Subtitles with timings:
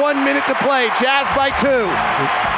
[0.00, 0.88] One minute to play.
[0.96, 1.84] Jazz by two.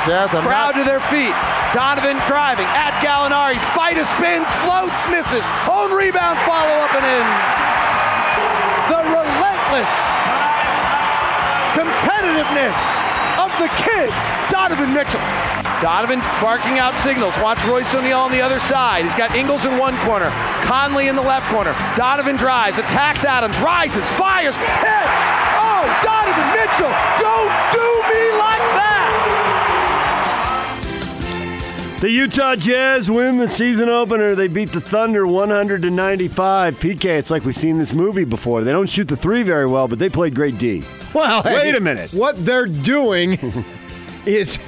[0.07, 1.35] Jazz, I'm Crowd not, to their feet.
[1.75, 3.59] Donovan driving at Gallinari.
[3.75, 5.43] Spider spins, floats, misses.
[5.67, 7.26] Own rebound, follow up and in.
[8.86, 9.90] The relentless
[11.75, 12.79] competitiveness
[13.43, 14.14] of the kid,
[14.46, 15.25] Donovan Mitchell.
[15.82, 17.35] Donovan barking out signals.
[17.43, 19.03] Watch Royce O'Neale on the other side.
[19.03, 20.31] He's got Ingles in one corner,
[20.62, 21.75] Conley in the left corner.
[21.96, 25.54] Donovan drives, attacks Adams, rises, fires, hits.
[26.03, 29.11] Donovan Mitchell, don't do me like that.
[32.01, 34.34] The Utah Jazz win the season opener.
[34.34, 36.79] They beat the Thunder 100 to 95.
[36.79, 38.63] PK, it's like we've seen this movie before.
[38.63, 40.83] They don't shoot the three very well, but they played great D.
[41.15, 42.13] well, Wait hey, a minute.
[42.13, 43.39] What they're doing
[44.27, 44.59] is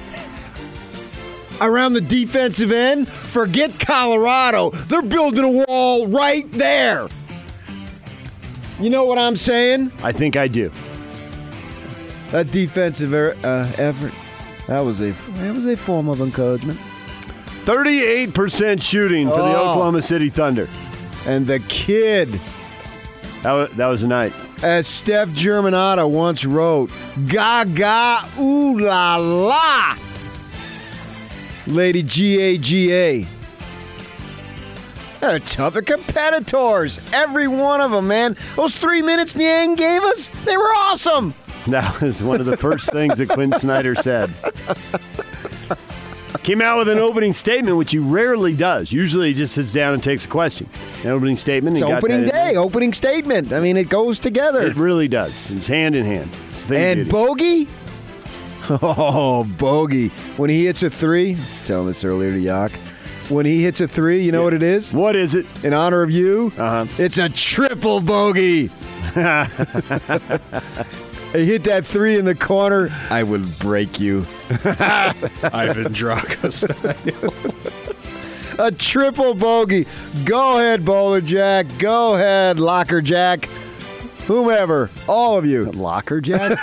[1.61, 3.06] around the defensive end.
[3.08, 4.70] Forget Colorado.
[4.70, 7.08] They're building a wall right there.
[8.80, 9.92] You know what I'm saying?
[10.03, 10.70] I think I do.
[12.32, 14.12] That defensive er- uh, effort.
[14.66, 16.78] That was a that was a form of encouragement.
[17.64, 19.70] 38% shooting for the Oh.
[19.70, 20.68] Oklahoma City Thunder.
[21.27, 22.28] And the kid,
[23.42, 24.33] That was, that was a night.
[24.62, 26.91] as Steph Germanotta once wrote,
[27.27, 29.96] "Gaga ooh la la."
[31.66, 33.27] Lady G A G A.
[35.20, 37.00] They're tougher competitors.
[37.12, 38.36] Every one of them, man.
[38.55, 41.34] Those three minutes Niang gave us, they were awesome.
[41.70, 44.33] That was one of the first things that Quin Snyder said.
[46.42, 48.92] Came out with an opening statement, which he rarely does.
[48.92, 50.69] Usually he just sits down and takes a question.
[51.03, 51.77] An opening statement.
[51.77, 53.53] It's opening in day, opening statement.
[53.53, 54.62] I mean, it goes together.
[54.62, 55.50] It really does.
[55.50, 56.31] It's hand in hand.
[56.53, 57.08] It's And.
[57.08, 57.67] Bogey?
[58.69, 60.08] Oh, Bogey.
[60.36, 62.73] When he hits a three, I was telling this earlier to Yak.
[63.29, 64.92] When he hits a three, you know what it is?
[64.92, 65.46] What is it?
[65.64, 66.52] In honor of you?
[66.57, 66.86] Uh-huh.
[66.98, 68.70] It's a triple bogey.
[71.33, 72.91] he hit that three in the corner.
[73.11, 74.27] I will break you.
[74.51, 77.35] Ivan Drago style.
[78.59, 79.87] A triple bogey.
[80.25, 81.67] Go ahead, Bowler Jack.
[81.79, 83.51] Go ahead, Locker Jack.
[84.27, 84.91] Whomever.
[85.07, 85.67] All of you.
[85.67, 86.59] Locker Jack?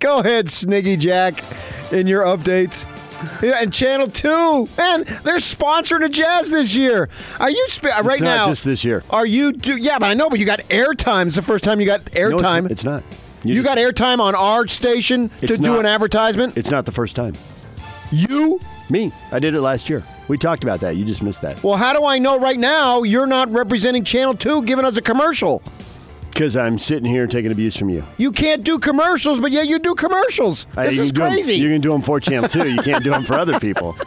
[0.00, 1.44] Go ahead, Sniggy Jack,
[1.92, 2.86] in your updates.
[3.42, 7.08] Yeah, and Channel 2, man, they're sponsoring the Jazz this year.
[7.40, 8.48] Are you sp- uh, right not now?
[8.48, 9.02] just this year.
[9.10, 11.26] Are you do Yeah, but I know, but you got airtime.
[11.26, 12.40] It's the first time you got airtime.
[12.40, 13.02] No, it's- it's, not.
[13.44, 16.56] you just- got airtime on our station to It's do an advertisement?
[16.56, 17.34] It's not the first time.
[18.10, 18.60] you?
[18.90, 19.10] Me.
[19.30, 20.02] I did it last year.
[20.28, 20.96] We talked about that.
[20.96, 21.62] You just missed that.
[21.64, 25.02] Well, how do I know right now you're not representing Channel 2 giving us a
[25.02, 25.62] commercial?
[26.32, 28.04] Because I'm sitting here taking abuse from you.
[28.16, 30.66] You can't do commercials, but yeah, you do commercials.
[30.76, 31.54] Uh, This you is can do 'em- crazy.
[31.56, 32.70] you can do them for Channel 2.
[32.70, 33.96] You can't do them for other people.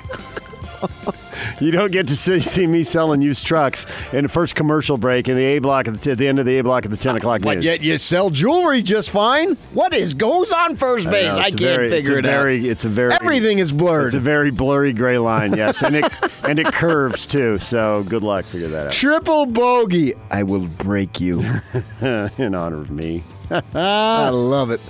[1.61, 5.29] You don't get to see, see me selling used trucks in the first commercial break
[5.29, 6.97] in the A block at the, at the end of the A block at the
[6.97, 7.65] 10 o'clock But news.
[7.65, 9.53] yet you sell jewelry just fine.
[9.73, 11.35] What is goes on first I base?
[11.35, 12.65] know, I, can't very- figure it's it very, out.
[12.71, 14.07] It's a very Everything is blurred.
[14.07, 16.05] It's a very blurry gray line, yes, and it
[16.43, 17.57] and it curves too.
[17.59, 18.93] So good luck figure that out.
[18.93, 20.13] Triple bogey.
[20.29, 21.41] I will break you.
[22.01, 23.23] in honor of me.
[23.73, 24.81] I love it.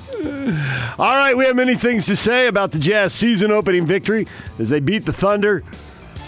[0.97, 4.27] All right, we have many things to say about the Jazz season opening victory
[4.57, 5.63] as they beat the Thunder.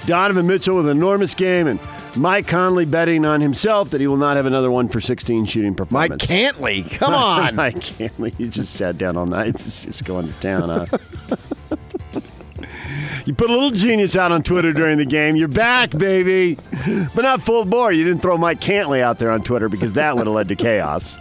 [0.07, 1.79] Donovan Mitchell with an enormous game, and
[2.16, 5.75] Mike Conley betting on himself that he will not have another one for 16 shooting
[5.75, 6.09] performance.
[6.09, 6.29] Mike.
[6.29, 6.90] Cantley.
[6.97, 7.56] Come on.
[7.56, 9.57] Mike Cantley, he just sat down all night.
[9.62, 10.97] He's just going to town, huh?
[13.25, 15.35] you put a little genius out on Twitter during the game.
[15.35, 16.57] You're back, baby.
[17.13, 17.91] But not full bore.
[17.91, 20.56] You didn't throw Mike Cantley out there on Twitter because that would have led to
[20.56, 21.19] chaos.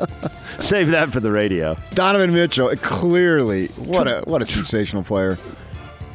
[0.61, 1.77] Save that for the radio.
[1.91, 5.39] Donovan Mitchell, clearly, what a what a sensational player.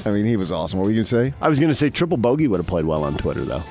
[0.06, 0.80] I mean, he was awesome.
[0.80, 1.34] What were you gonna say?
[1.42, 3.64] I was going to say Triple Bogey would have played well on Twitter, though.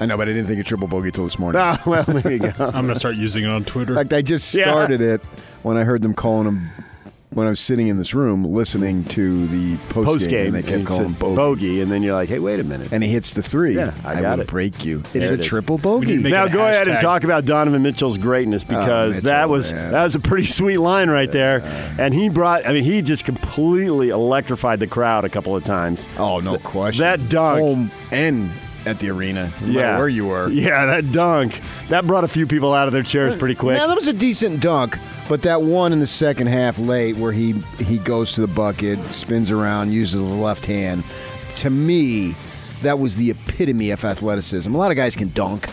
[0.00, 1.60] I know, but I didn't think of triple bogey till this morning.
[1.64, 2.52] Ah, well, there you go.
[2.58, 3.92] I'm gonna start using it on Twitter.
[3.92, 4.64] In fact, I just Yeah.
[4.64, 5.20] started it
[5.62, 6.68] when I heard them calling him
[7.30, 10.54] when I was sitting in this room listening to the post, Post game, game, and
[10.54, 11.34] they kept he calling him bogey.
[11.36, 12.92] bogey, and then you're like, hey, wait a minute.
[12.92, 13.74] and he hits the three.
[13.76, 14.48] Yeah, I got will it.
[14.48, 14.98] break you.
[15.12, 15.46] There It's a it is.
[15.46, 16.16] triple bogey.
[16.18, 19.48] now it a go ahead and talk about Donovan Mitchell's greatness because Oh, Mitchell, that
[19.48, 19.90] was man.
[19.92, 21.60] that was a pretty sweet line right there,
[21.98, 22.66] and he brought.
[22.66, 26.08] I mean, he just completely electrified the crowd a couple of times.
[26.18, 27.02] Oh, no question.
[27.02, 27.60] that dunk.
[27.60, 28.50] Home and
[28.86, 30.50] at the arena, no yeah, where you were.
[30.50, 33.76] Yeah, that dunk that brought a few people out of their chairs pretty quick.
[33.76, 37.32] Now that was a decent dunk, but that one in the second half late where
[37.32, 41.02] he he goes to the bucket, spins around, uses the left hand.
[41.56, 42.34] To me,
[42.82, 44.74] that was the epitome of athleticism.
[44.74, 45.66] A lot of guys can dunk,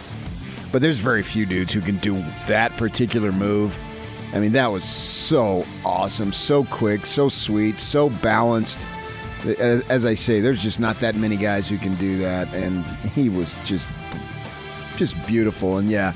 [0.72, 3.78] but there's very few dudes who can do that particular move.
[4.34, 8.80] I mean, that was so awesome, so quick, so sweet, so balanced.
[9.60, 12.86] As, as I say, there's just not that many guys who can do that, and
[13.14, 13.88] he was just
[14.98, 15.78] just beautiful.
[15.80, 16.14] And yeah,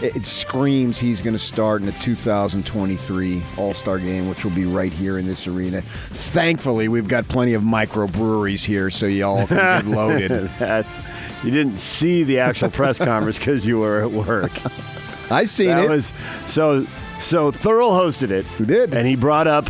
[0.00, 4.52] it, it screams he's going to start in the 2023 All Star Game, which will
[4.52, 5.82] be right here in this arena.
[5.82, 10.50] Thankfully, we've got plenty of microbreweries here, so y'all can get loaded.
[10.58, 10.96] That's
[11.44, 14.52] you didn't see the actual press conference because you were at work.
[15.32, 15.90] I seen That it.
[15.90, 16.12] was
[16.46, 16.86] so
[17.20, 18.44] so Thurl hosted it.
[18.46, 18.94] Who did?
[18.94, 19.68] And he brought up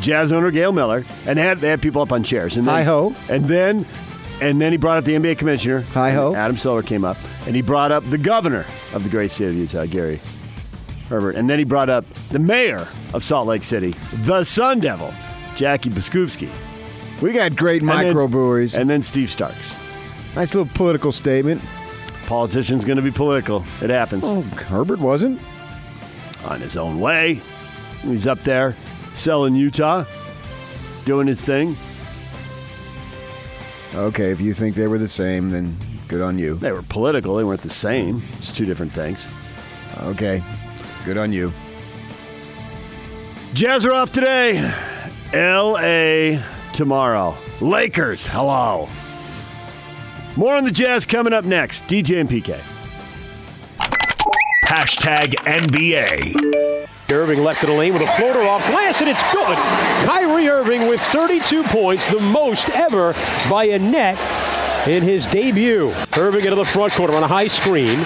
[0.00, 2.56] Jazz owner Gail Miller and they had they had people up on chairs.
[2.56, 3.14] And then, Hi-ho.
[3.28, 3.86] And then
[4.40, 5.82] and then he brought up the NBA commissioner.
[5.92, 6.34] Hi-ho.
[6.34, 7.16] Adam Silver came up
[7.46, 8.64] and he brought up the governor
[8.94, 10.20] of the great state of Utah, Gary
[11.08, 11.36] Herbert.
[11.36, 13.94] And then he brought up the mayor of Salt Lake City,
[14.24, 15.12] the Sun Devil,
[15.56, 16.48] Jackie Biskupski.
[17.20, 18.78] we got great And microbreweries.
[18.78, 19.74] And then Steve Starks.
[20.34, 21.60] nice little political statement.
[22.26, 23.64] Politician's going to be political.
[23.82, 24.22] It happens.
[24.24, 25.40] Oh, Herbert wasn't.
[26.44, 27.40] On his own way.
[28.02, 28.74] He's up there
[29.14, 30.04] selling Utah,
[31.04, 31.76] doing his thing.
[33.94, 35.76] Okay, if you think they were the same, then
[36.08, 36.54] good on you.
[36.54, 38.22] They were political, they weren't the same.
[38.38, 39.26] It's two different things.
[39.98, 40.42] Okay,
[41.04, 41.52] good on you.
[43.52, 44.60] Jazz are off today.
[45.34, 46.42] LA
[46.72, 47.36] tomorrow.
[47.60, 48.88] Lakers, hello.
[50.36, 51.84] More on the Jazz coming up next.
[51.84, 52.79] DJ and PK.
[54.70, 56.88] Hashtag NBA.
[57.10, 59.56] Irving left of the lane with a floater off glass, and it's good.
[60.06, 63.12] Kyrie Irving with 32 points, the most ever
[63.50, 64.16] by a net
[64.86, 65.92] in his debut.
[66.16, 67.98] Irving into the front corner on a high screen,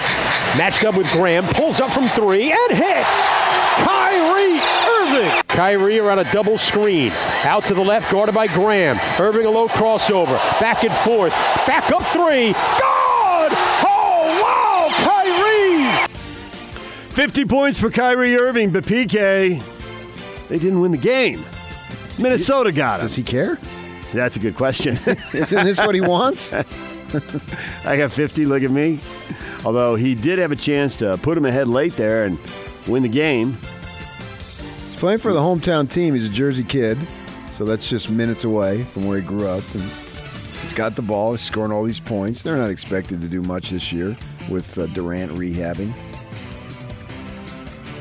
[0.57, 3.15] matched up with Graham, pulls up from three and hits.
[3.85, 5.43] Kyrie Irving.
[5.47, 7.11] Kyrie around a double screen,
[7.43, 8.97] out to the left, guarded by Graham.
[9.19, 11.31] Irving a low crossover, back and forth,
[11.67, 12.53] back up three.
[12.53, 12.94] God!
[17.15, 19.63] 50 points for Kyrie Irving, but PK,
[20.49, 21.45] they didn't win the game.
[22.19, 23.05] Minnesota got him.
[23.05, 23.57] Does he care?
[24.13, 24.95] That's a good question.
[25.33, 26.51] Isn't this what he wants?
[27.85, 28.99] I got 50, look at me.
[29.63, 32.37] Although he did have a chance to put him ahead late there and
[32.85, 33.57] win the game.
[34.87, 36.15] He's playing for the hometown team.
[36.15, 36.97] He's a Jersey kid,
[37.49, 39.63] so that's just minutes away from where he grew up.
[39.73, 39.83] And
[40.61, 41.31] he's got the ball.
[41.31, 42.41] He's scoring all these points.
[42.41, 44.17] They're not expected to do much this year
[44.49, 45.93] with uh, Durant rehabbing.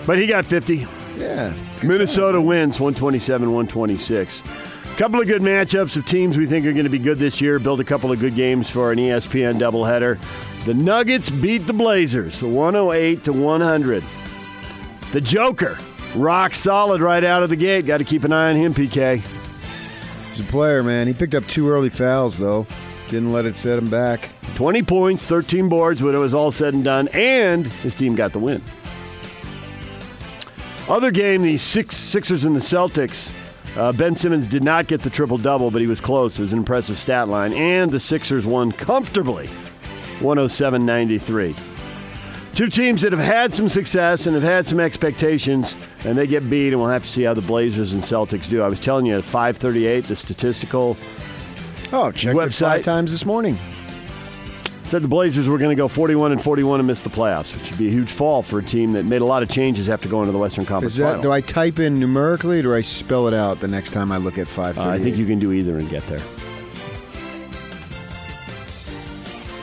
[0.07, 0.87] But he got 50.
[1.17, 4.41] Yeah, Minnesota wins 127 126.
[4.41, 7.41] A Couple of good matchups of teams we think are going to be good this
[7.41, 7.59] year.
[7.59, 10.19] Build a couple of good games for an ESPN doubleheader.
[10.65, 14.05] The Nuggets beat the Blazers 108 to 100.
[15.13, 15.79] The Joker,
[16.15, 17.87] rock solid right out of the gate.
[17.87, 19.21] Got to keep an eye on him, PK.
[20.29, 21.07] he's a player, man.
[21.07, 22.67] He picked up two early fouls though.
[23.09, 24.31] Didn't let it set him back.
[24.55, 28.33] 20 points, 13 boards when it was all said and done, and his team got
[28.33, 28.63] the win.
[30.89, 33.33] Other game, the six, Sixers and the Celtics.
[33.77, 36.39] Uh, ben Simmons did not get the triple double, but he was close.
[36.39, 39.47] It was an impressive stat line, and the Sixers won comfortably
[40.21, 41.57] 107 93.
[42.55, 46.49] Two teams that have had some success and have had some expectations, and they get
[46.49, 48.63] beat, and we'll have to see how the Blazers and Celtics do.
[48.63, 50.97] I was telling you at 538, the statistical
[51.93, 52.61] Oh, checked it Website.
[52.61, 53.59] five times this morning.
[54.85, 57.71] Said the Blazers were going to go 41 and 41 and miss the playoffs, which
[57.71, 60.09] would be a huge fall for a team that made a lot of changes after
[60.11, 61.07] going to the Western Conference Is that?
[61.17, 61.23] Final.
[61.23, 64.19] Do I type in numerically, or do I spell it out the next time I
[64.19, 64.79] look at five?
[64.79, 66.21] Uh, I think you can do either and get there.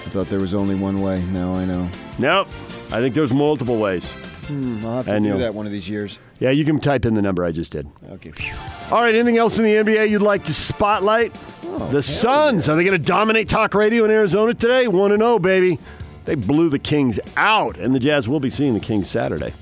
[0.06, 1.22] I thought there was only one way.
[1.26, 1.88] Now I know.
[2.20, 2.50] Nope.
[2.92, 4.12] I think there's multiple ways.
[4.50, 6.20] I'll have to And do that one of these years.
[6.40, 7.88] Yeah, you can type in the number I just did.
[8.10, 8.34] Okay.
[8.92, 11.34] All right, anything else in the NBA you'd like to spotlight?
[11.74, 14.88] Oh, the Suns, are they going to dominate talk radio in Arizona today?
[14.88, 15.80] 1 0, baby.
[16.26, 19.54] They blew the Kings out, and the Jazz will be seeing the Kings Saturday.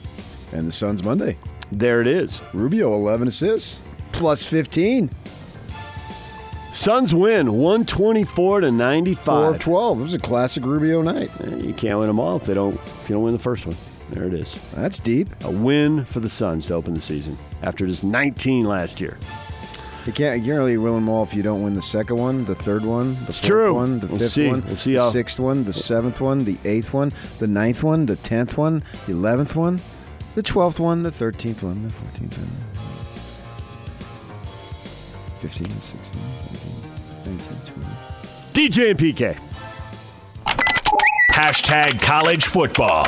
[0.51, 1.37] And the Suns Monday.
[1.71, 2.41] There it is.
[2.53, 3.79] Rubio, 11 assists,
[4.11, 5.11] plus 15,
[6.73, 9.55] Suns win 124 to 95.
[9.55, 9.99] of 12.
[9.99, 11.29] It was a classic Rubio night.
[11.43, 13.75] You can't win them all if they don't if you don't win the first one.
[14.11, 14.55] There it is.
[14.73, 15.29] That's deep.
[15.43, 19.17] A win for the Suns to open the season after just 19 last year.
[20.05, 22.45] You can't, you can't really win them all if you don't win the second one,
[22.45, 23.75] the third one, the fourth true.
[23.75, 24.47] one, the We'll fifth see.
[24.47, 27.83] one, We'll see the how- sixth one, the seventh one, the eighth one, the ninth
[27.83, 29.79] one, the tenth one, the eleventh one,
[30.35, 32.47] the twelfth one, the thirteenth one, the fourteenth one,
[35.41, 35.99] 15, 16,
[37.25, 37.47] 17, 19,
[38.53, 38.69] 20.
[38.69, 39.37] DJ and PK.
[41.31, 43.05] Hashtag college football.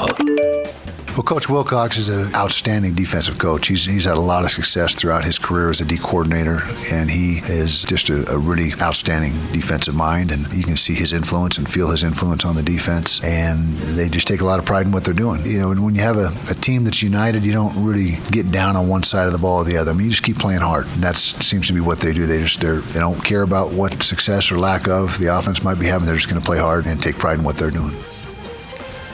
[1.12, 3.68] Well, Coach Wilcox is an outstanding defensive coach.
[3.68, 7.12] He's, he's had a lot of success throughout his career as a D coordinator, and
[7.12, 10.32] he is just a, a really outstanding defensive mind.
[10.32, 13.22] And you can see his influence and feel his influence on the defense.
[13.26, 15.46] And they just take a lot of pride in what they're doing.
[15.46, 18.78] You know, when you have a, a team that's united, you don't really get down
[18.78, 19.92] on one side of the ball or the other.
[19.92, 20.88] I mean, you just keep playing hard.
[20.88, 22.26] And that seems to be what they do.
[22.26, 25.78] They just they're, they don't care about what success or lack of the offense might
[25.78, 26.06] be having.
[26.06, 27.94] They're just going to play hard and take pride in what they're doing.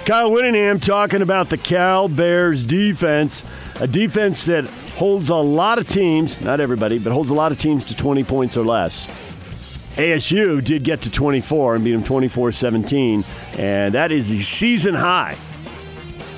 [0.08, 3.44] Kyle Whittingham talking about the Cal Bears defense,
[3.82, 4.64] a defense that
[4.96, 8.24] holds a lot of teams, not everybody, but holds a lot of teams to 20
[8.24, 9.06] points or less.
[9.98, 13.26] ASU did get to 24 and beat them 24 17,
[13.58, 15.38] and that is the season high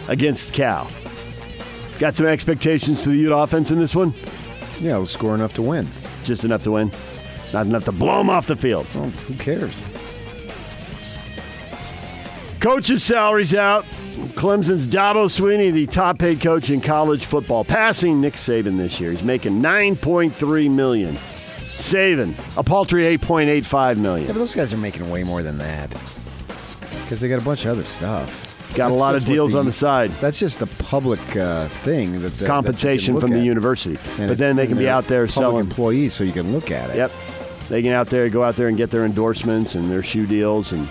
[0.08, 0.90] against Cal.
[2.00, 4.16] Got some expectations for the Ute offense in this one?
[4.80, 5.88] Yeah, they'll score enough to win.
[6.24, 6.92] Just enough to win?
[7.54, 8.88] Not enough to blow them off the field.
[8.96, 9.84] Well, who cares?
[12.60, 13.86] Coach's salaries out.
[14.36, 19.12] Clemson's Dabo Swinney, the top paid coach in college football, passing Nick Saban this year.
[19.12, 21.18] He's making 9.3 million.
[21.78, 24.28] Saban, a paltry 8.85 million.
[24.28, 25.90] Yeah, but those guys are making way more than that
[26.92, 28.46] because they got a bunch of other stuff.
[28.76, 30.12] Got a lot of deals on the side.
[30.22, 33.98] That's just the public uh, thing that, that Compensation that from look the university.
[34.20, 35.66] And but it- then they can be out there public selling.
[35.66, 36.98] employees, so you can look at it.
[36.98, 37.12] Yep.
[37.70, 40.72] They can out there go out there and get their endorsements and their shoe deals
[40.74, 40.88] and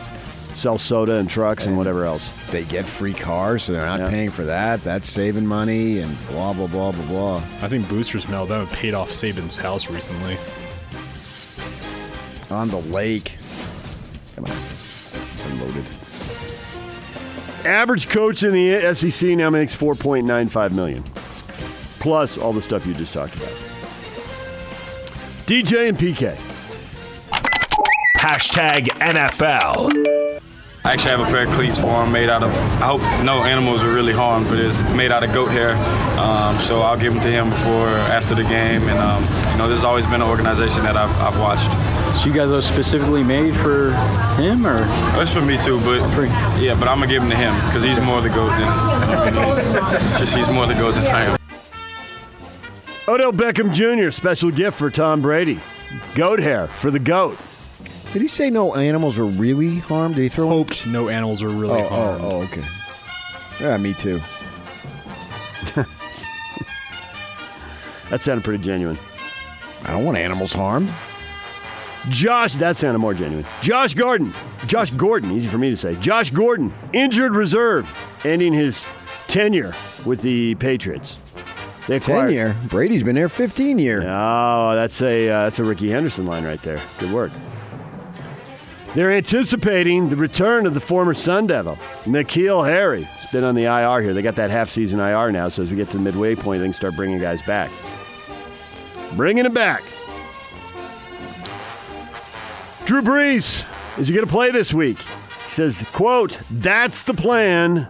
[0.58, 2.30] sell soda and trucks and whatever else.
[2.50, 4.10] They get free cars, so they're not Yeah.
[4.10, 4.82] paying for that.
[4.82, 7.42] That's saving money and blah blah blah blah blah.
[7.62, 10.36] I think Boosters Alabama paid off Saban's house recently.
[12.50, 13.38] On the lake.
[14.34, 15.84] Come on, unloaded.
[17.64, 21.04] Average coach in the SEC now makes 4.95 million,
[22.00, 23.52] plus all the stuff you just talked about.
[25.46, 26.36] DJ and PK.
[28.16, 30.17] Hashtag NFL.
[30.88, 33.44] I actually have a pair of cleats for him made out of, I hope no
[33.44, 35.74] animals are really harmed, but it's made out of goat hair.
[36.18, 38.88] Um, so I'll give them to him before, after the game.
[38.88, 41.72] And, um, you know, this has always been an organization that I've, I've watched.
[42.18, 43.92] So you guys are specifically made for
[44.40, 44.78] him, or
[45.20, 45.98] It's for me too, but
[46.58, 49.94] yeah, but I'm going to give them to him because he's more the goat than,
[49.94, 51.38] it's just he's more the goat than I am.
[53.06, 55.60] Odell Beckham Jr., special gift for Tom Brady.
[56.14, 57.36] Goat hair for the goat.
[58.12, 60.14] Did he say no animals were really harmed?
[60.16, 60.48] Did he throw?
[60.48, 62.24] Hoped no animals were really Oh, oh, harmed.
[62.24, 62.62] oh, okay.
[63.60, 64.20] Yeah, me too.
[68.10, 68.98] That sounded pretty genuine.
[69.84, 70.90] I don't want animals harmed.
[72.08, 73.44] Josh, that sounded more genuine.
[73.60, 74.32] Josh Gordon.
[74.66, 75.94] Josh Gordon, easy for me to say.
[75.96, 77.92] Josh Gordon, injured reserve,
[78.24, 78.86] ending his
[79.26, 79.74] tenure
[80.06, 81.18] with the Patriots.
[81.86, 82.56] They acquired- Ten year.
[82.68, 84.02] Brady's been there fifteen year.
[84.06, 86.80] Oh, that's a uh, that's a Rickey Henderson line right there.
[86.98, 87.30] Good work.
[88.94, 93.04] They're anticipating the return of the former Sun Devil, N'Keal Harry.
[93.04, 94.14] He's been on the IR here.
[94.14, 96.60] They got that half season IR now, so as we get to the midway point,
[96.60, 97.70] they can start bringing guys back.
[99.14, 99.82] Bringing it back.
[102.86, 103.66] Drew Brees,
[103.98, 104.98] is he going to play this week?
[105.44, 107.88] He says, quote, that's the plan.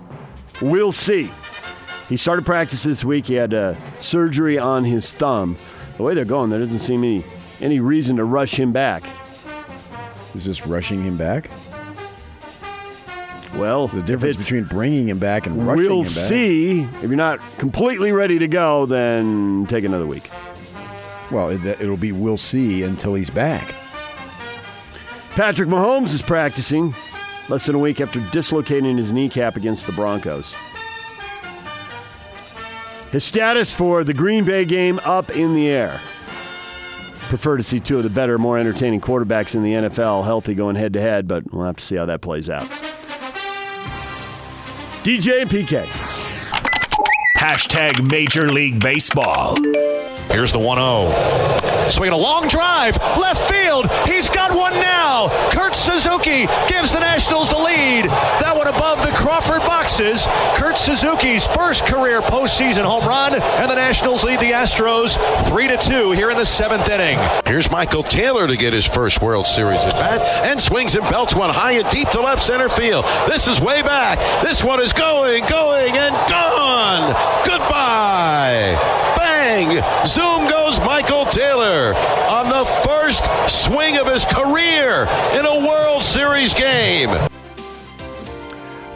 [0.60, 1.30] We'll see.
[2.08, 3.26] He started practice this week.
[3.26, 5.56] He had uh, surgery on his thumb.
[5.96, 7.24] The way they're going, there doesn't seem any,
[7.60, 9.04] any reason to rush him back.
[10.38, 11.50] Is this rushing him back?
[13.54, 15.88] Well, The difference between bringing him back and rushing him back.
[15.88, 16.10] we'll him back.
[16.12, 16.80] see.
[16.82, 20.30] If you're not completely ready to go, then take another week.
[21.32, 23.74] Well, it, it'll be we'll see until he's back.
[25.30, 26.94] Patrick Mahomes is practicing
[27.48, 30.54] less than a week after dislocating his kneecap against the Broncos.
[33.10, 36.00] His status for the Green Bay game up in the air.
[37.28, 40.76] Prefer to see two of the better, more entertaining quarterbacks in the NFL healthy going
[40.76, 42.66] head to head, but we'll have to see how that plays out.
[45.04, 45.84] DJ and PK.
[47.36, 49.56] Hashtag Major League Baseball.
[50.30, 51.67] Here's the 1 0.
[51.90, 53.90] Swinging a long drive, left field.
[54.06, 55.28] He's got one now.
[55.50, 58.04] Kurt Suzuki gives the Nationals the lead.
[58.40, 60.26] That one above the Crawford boxes.
[60.56, 65.16] Kurt Suzuki's first career postseason home run, and the Nationals lead the Astros
[65.48, 67.18] 3 to 2 here in the seventh inning.
[67.46, 71.34] Here's Michael Taylor to get his first World Series at bat and swings and belts
[71.34, 73.04] one high and deep to left center field.
[73.28, 74.18] This is way back.
[74.42, 77.14] This one is going, going, and gone.
[77.46, 79.07] Goodbye.
[79.28, 79.84] Bang!
[80.06, 81.94] Zoom goes Michael Taylor
[82.30, 85.02] on the first swing of his career
[85.38, 87.10] in a World Series game.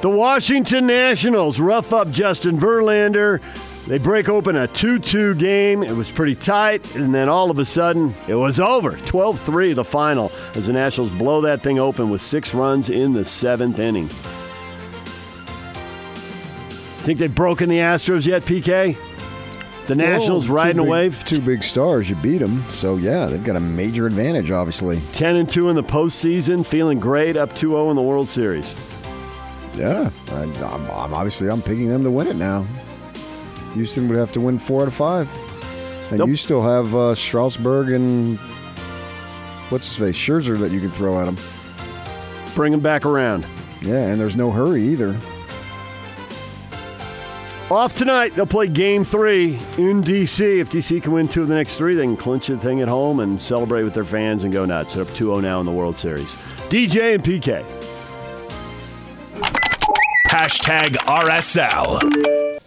[0.01, 3.43] The Washington Nationals rough up Justin Verlander.
[3.87, 5.83] They break open a 2 2 game.
[5.83, 8.93] It was pretty tight, and then all of a sudden, it was over.
[8.93, 13.13] 12 3 the final as the Nationals blow that thing open with six runs in
[13.13, 14.09] the seventh inning.
[17.03, 18.97] Think they've broken the Astros yet, PK?
[19.89, 21.25] The Nationals Well, riding a big- wave.
[21.27, 22.65] Two big stars, you beat them.
[22.71, 25.01] So yeah, they've got a major advantage, obviously.
[25.13, 28.75] 10 and 2 in the postseason, feeling great, up 2 0 in the World Series.
[29.75, 32.65] Yeah, I, I'm, I'm obviously I'm picking them to win it now.
[33.75, 35.29] Houston would have to win four out of five,
[36.11, 36.29] and Nope.
[36.29, 38.39] you still have uh, Strasburg and
[39.71, 41.37] what's his face Scherzer that you can throw at him.
[42.55, 43.47] Bring them back around.
[43.81, 45.17] Yeah, and there's no hurry either.
[47.73, 50.61] Off tonight, they'll play game three in D.C.
[50.61, 51.01] If D.C.
[51.01, 53.41] can win two of the next three, they can clinch the thing at home and
[53.41, 54.93] celebrate with their fans and go nuts.
[54.93, 56.35] They're up 2 0 now in the World Series.
[56.69, 57.65] DJ and PK.
[60.29, 62.61] Hashtag RSL.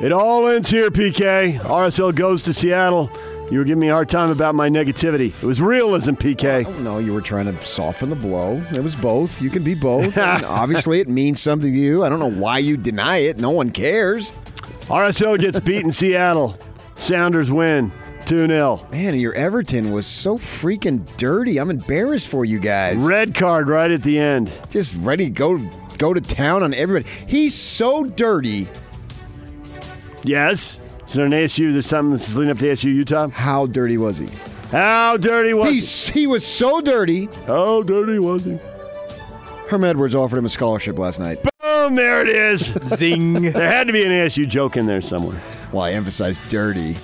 [0.00, 1.60] It all ends here, PK.
[1.60, 3.12] RSL goes to Seattle.
[3.50, 5.28] You were giving me a hard time about my negativity.
[5.40, 6.66] It was realism, PK.
[6.66, 8.60] Oh, no, you were trying to soften the blow.
[8.72, 9.40] It was both.
[9.40, 10.18] You can be both.
[10.18, 12.04] And obviously, it means something to you.
[12.04, 13.38] I don't know why you deny it.
[13.38, 14.32] No one cares.
[14.88, 16.58] RSL gets beat in Seattle.
[16.96, 17.92] Sounders win
[18.26, 18.88] 2 0.
[18.90, 21.58] Man, your Everton was so freaking dirty.
[21.58, 23.06] I'm embarrassed for you guys.
[23.06, 24.50] Red card right at the end.
[24.70, 25.58] Just ready to go
[25.98, 27.08] go to town on everybody.
[27.28, 28.68] He's so dirty.
[30.24, 30.80] Yes.
[31.08, 31.72] Is there an ASU?
[31.72, 33.28] There's something that's leading up to ASU Utah?
[33.28, 34.28] How dirty was he?
[34.70, 37.28] How dirty was He's, he was so dirty.
[37.46, 38.58] How dirty was he?
[39.68, 41.38] Herm Edwards offered him a scholarship last night.
[41.62, 42.60] Boom, there it is.
[42.86, 43.34] Zing.
[43.52, 45.40] there had to be an ASU joke in there somewhere.
[45.72, 46.96] Well, I emphasized dirty.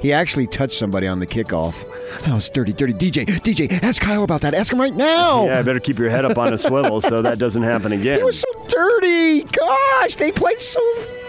[0.00, 1.84] He actually touched somebody on the kickoff.
[2.24, 2.94] That was dirty, dirty.
[2.94, 4.54] DJ, DJ, ask Kyle about that.
[4.54, 5.44] Ask him right now.
[5.44, 8.18] Yeah, I better keep your head up on a swivel so that doesn't happen again.
[8.18, 9.42] He was so dirty.
[9.42, 10.80] Gosh, they played so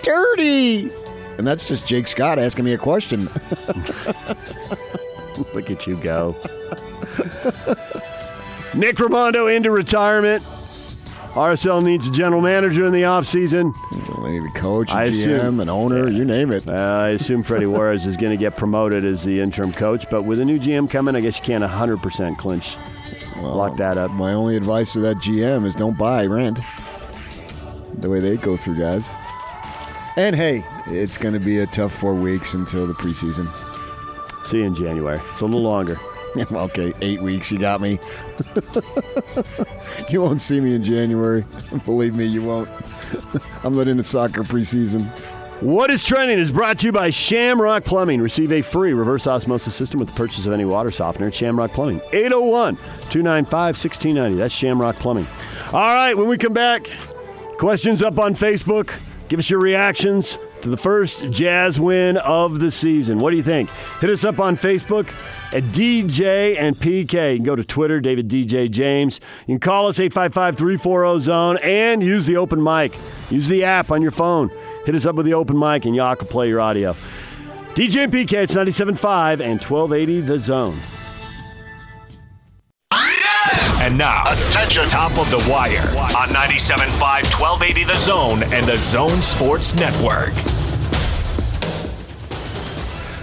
[0.03, 0.89] dirty.
[1.41, 3.21] And that's just Jake Scott asking me a question.
[5.55, 6.35] Look at you go.
[8.75, 10.43] Nick Rimando into retirement.
[11.33, 13.73] RSL needs a general manager in the offseason.
[14.21, 16.69] Maybe coach, I GM, assume- an owner, you name it.
[16.69, 20.21] Uh, I assume Freddy Juarez is going to get promoted as the interim coach, but
[20.21, 22.77] with a new GM coming, I guess you can't 100% clinch.
[23.37, 24.11] Lock that up.
[24.11, 26.59] My only advice to that GM is don't buy rent.
[27.95, 29.09] The way they go through guys.
[30.17, 33.47] And hey, it's going to be a tough four weeks until the preseason.
[34.45, 35.21] See you in January.
[35.31, 35.97] It's a little longer.
[36.51, 37.51] okay, eight weeks.
[37.51, 37.99] You got me.
[40.09, 41.45] you won't see me in January.
[41.85, 42.69] Believe me, you won't.
[43.63, 45.05] I'm not into soccer preseason.
[45.61, 48.19] What is trending is brought to you by Shamrock Plumbing.
[48.19, 51.71] Receive a free reverse osmosis system with the purchase of any water softener at Shamrock
[51.71, 52.01] Plumbing.
[52.11, 54.37] 801 295 1690.
[54.37, 55.27] That's Shamrock Plumbing.
[55.67, 56.89] All right, when we come back,
[57.57, 58.91] questions up on Facebook.
[59.31, 63.17] Give us your reactions to the first Jazz win of the season.
[63.17, 63.69] What do you think?
[64.01, 65.07] Hit us up on Facebook
[65.53, 67.31] at DJ and PK.
[67.31, 69.21] You can go to Twitter, David DJ James.
[69.47, 72.93] You can call us 855 340 Zone and use the open mic.
[73.29, 74.51] Use the app on your phone.
[74.85, 76.91] Hit us up with the open mic and y'all can play your audio.
[77.73, 80.77] DJ and PK, it's 97.5 and 1280 The Zone.
[83.91, 85.81] And now, attention, top of the wire
[86.15, 90.60] on 97.5, 1280 The Zone and the Zone Sports Network.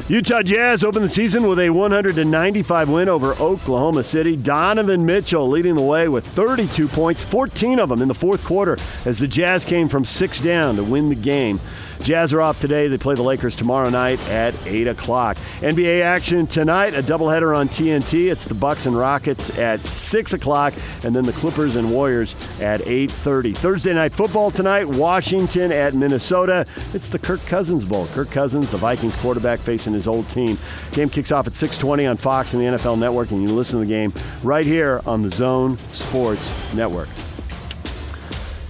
[0.09, 4.37] Utah Jazz opened the season with a 195 win over Oklahoma City.
[4.37, 8.79] Donovan Mitchell leading the way with 32 points, 14 of them in the fourth quarter
[9.05, 11.61] as the Jazz came from six down to win the game.
[12.03, 12.89] Jazz are off today.
[12.89, 15.37] They play the Lakers tomorrow night at 8 o'clock.
[15.61, 18.31] NBA action tonight, a doubleheader on TNT.
[18.31, 22.81] It's the Bucks and Rockets at 6 o'clock, and then the Clippers and Warriors at
[22.83, 23.57] 8.30.
[23.57, 26.67] Thursday night football tonight, Washington at Minnesota.
[26.95, 28.07] It's the Kirk Cousins Bowl.
[28.09, 30.57] Kirk Cousins, the Vikings quarterback, facing his old team.
[30.93, 33.87] Game kicks off at 6.20 on Fox and the NFL Network, and you listen to
[33.87, 37.09] the game right here on the Zone Sports Network.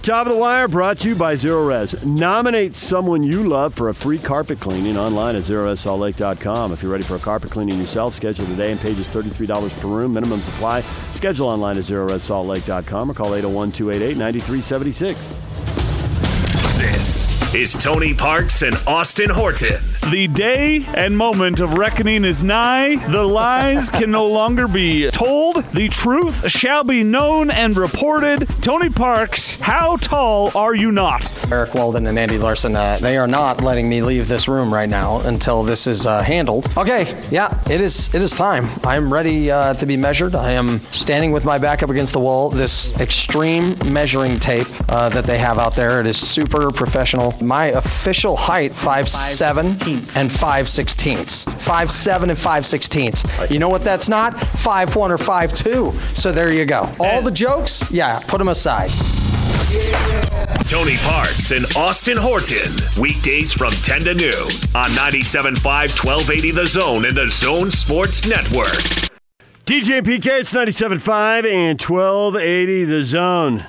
[0.01, 2.05] Top of the Wire brought to you by Zerorez.
[2.05, 6.71] Nominate someone you love for a free carpet cleaning online at ZerorezSaltLake.com.
[6.71, 10.13] If you're ready for a carpet cleaning yourself, schedule today and just $33 per room.
[10.13, 10.81] Minimum supply.
[11.13, 15.35] Schedule online at ZerorezSaltLake.com or call 801 288 9376.
[16.77, 19.81] This is Tony Parks and Austin Horton.
[20.11, 22.95] The day and moment of reckoning is nigh.
[23.07, 25.63] The lies can no longer be told.
[25.65, 28.47] The truth shall be known and reported.
[28.61, 31.29] Tony Parks, how tall are you not?
[31.51, 34.89] Eric Walden and Andy Larsen, uh, they are not letting me leave this room right
[34.89, 36.71] now until this is uh, handled.
[36.77, 38.13] Okay, yeah, it is.
[38.13, 38.67] It is time.
[38.83, 40.35] I am ready uh, to be measured.
[40.35, 42.51] I am standing with my back up against the wall.
[42.51, 45.99] This extreme measuring tape uh, that they have out there.
[45.99, 47.33] It is super professional.
[47.41, 49.67] My official height five seven
[50.15, 51.43] and five sixteenths.
[51.43, 53.23] Five seven and five sixteenths.
[53.49, 53.83] You know what?
[53.83, 55.93] That's not five one or five two.
[56.13, 56.89] So there you go.
[56.99, 58.89] All the jokes, yeah, put them aside.
[60.67, 62.73] Tony Parks and Austin Horton.
[62.99, 68.67] Weekdays from 10 to noon on 97.5 1280 The Zone and the Zone Sports Network.
[69.65, 73.65] DJ and PK, it's 97.5 and 1280 The Zone.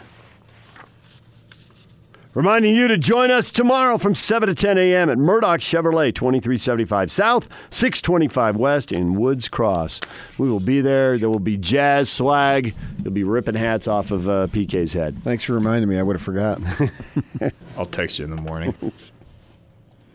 [2.32, 5.10] Reminding you to join us tomorrow from 7 to 10 a.m.
[5.10, 9.98] at Murdock Chevrolet, 2375 South, 625 West in Woods Cross.
[10.38, 11.18] We will be there.
[11.18, 12.76] There will be jazz swag.
[13.02, 15.20] You'll be ripping hats off of uh, PK's head.
[15.24, 15.98] Thanks for reminding me.
[15.98, 16.60] I would have forgot.
[17.76, 18.76] I'll text you in the morning.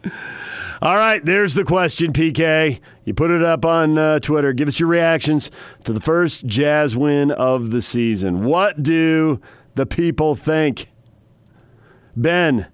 [0.82, 2.80] All right, there's the question, PK.
[3.04, 4.54] You put it up on uh, Twitter.
[4.54, 5.52] Give us your reactions
[5.84, 8.46] to the first Jazz win of the season.
[8.46, 9.42] What do
[9.76, 10.88] the people think?
[12.16, 12.68] Ben,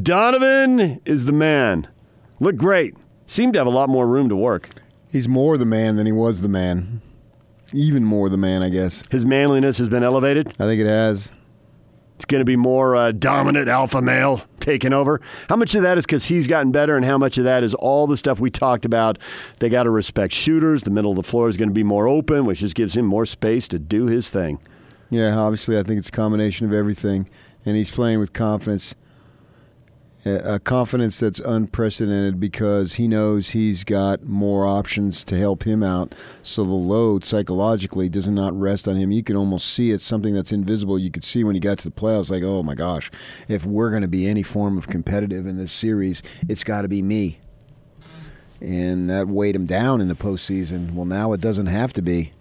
[0.00, 1.88] Donovan is the man.
[2.40, 2.94] Look great.
[3.26, 4.68] Seemed to have a lot more room to work.
[5.10, 7.00] He's more the man than he was the man.
[7.72, 9.02] Even more the man, I guess.
[9.10, 10.48] His manliness has been elevated.
[10.58, 11.32] I think it has.
[12.16, 15.20] It's going to be more uh, dominant alpha male taking over.
[15.48, 17.74] How much of that is because he's gotten better, and how much of that is
[17.74, 19.18] all the stuff we talked about?
[19.58, 20.82] They got to respect shooters.
[20.82, 23.06] The middle of the floor is going to be more open, which just gives him
[23.06, 24.60] more space to do his thing.
[25.10, 27.28] Yeah, obviously, I think it's a combination of everything,
[27.64, 28.94] and he's playing with confidence.
[30.24, 35.82] A a confidence that's unprecedented because he knows he's got more options to help him
[35.82, 36.14] out.
[36.44, 39.10] So the load psychologically does not rest on him.
[39.10, 40.96] You can almost see it's something that's invisible.
[40.96, 43.10] You could see when he got to the playoffs, like, oh my gosh,
[43.48, 46.88] if we're going to be any form of competitive in this series, it's got to
[46.88, 47.40] be me.
[48.60, 50.92] And that weighed him down in the postseason.
[50.92, 52.32] Well, now it doesn't have to be.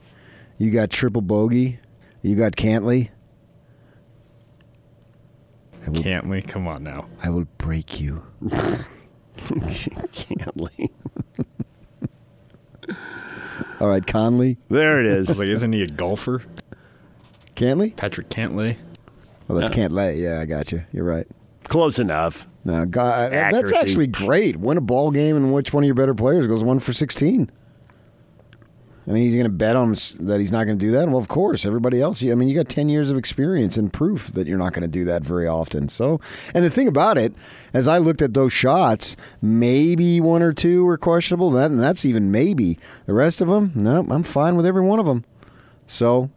[0.60, 1.80] You got triple bogey.
[2.22, 3.10] You got Cantley.
[5.96, 6.42] Can't we?
[6.42, 7.08] Come on now.
[7.24, 8.24] I will break you.
[9.38, 10.90] Cantley.
[13.80, 14.58] All right, Conley.
[14.70, 15.30] There it is.
[15.30, 16.44] I was like, isn't he a golfer?
[17.56, 17.96] Cantley?
[17.96, 18.78] Patrick Cantlay.
[19.50, 20.22] Oh, that's Cantley.
[20.22, 20.84] Yeah, I got you.
[20.92, 21.28] You're right.
[21.64, 22.48] Close enough.
[22.64, 24.58] No, God, uh, that's actually great.
[24.58, 27.50] Win a ball game in which one of your better players goes one for 16.
[29.08, 31.08] I mean, he's going to bet on that he's not going to do that.
[31.08, 32.24] Well, of course, everybody else.
[32.24, 34.88] I mean, you got 10 years of experience and proof that you're not going to
[34.88, 35.90] do that very often.
[35.90, 36.22] So,
[36.54, 37.34] and the thing about it,
[37.74, 41.50] as I looked at those shots, maybe one or two were questionable.
[41.52, 42.78] That, and that's even maybe.
[43.08, 45.26] The rest of them, no, I'm fine with every one of them.
[45.88, 46.30] So,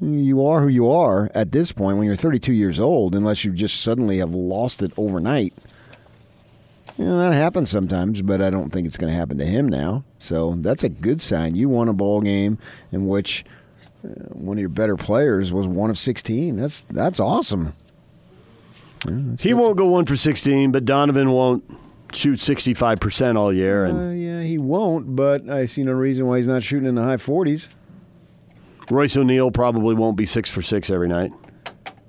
[0.00, 3.52] you are who you are at this point when you're 32 years old, unless you
[3.52, 5.52] just suddenly have lost it overnight.
[6.98, 9.68] You know, that happens sometimes, but I don't think it's going to happen to him
[9.68, 10.02] now.
[10.18, 11.54] So that's a good sign.
[11.54, 12.58] You won a ball game
[12.90, 13.44] in which
[14.04, 16.56] uh, one of your better players was one of 16.
[16.56, 17.74] That's that's awesome.
[19.38, 21.62] He won't go one for 16, but Donovan won't
[22.12, 23.84] shoot 65% all year.
[23.84, 26.96] And Uh, yeah, he won't, but I see no reason why he's not shooting in
[26.96, 27.68] the high 40s.
[28.90, 31.30] Royce O'Neale probably won't be six for six every night.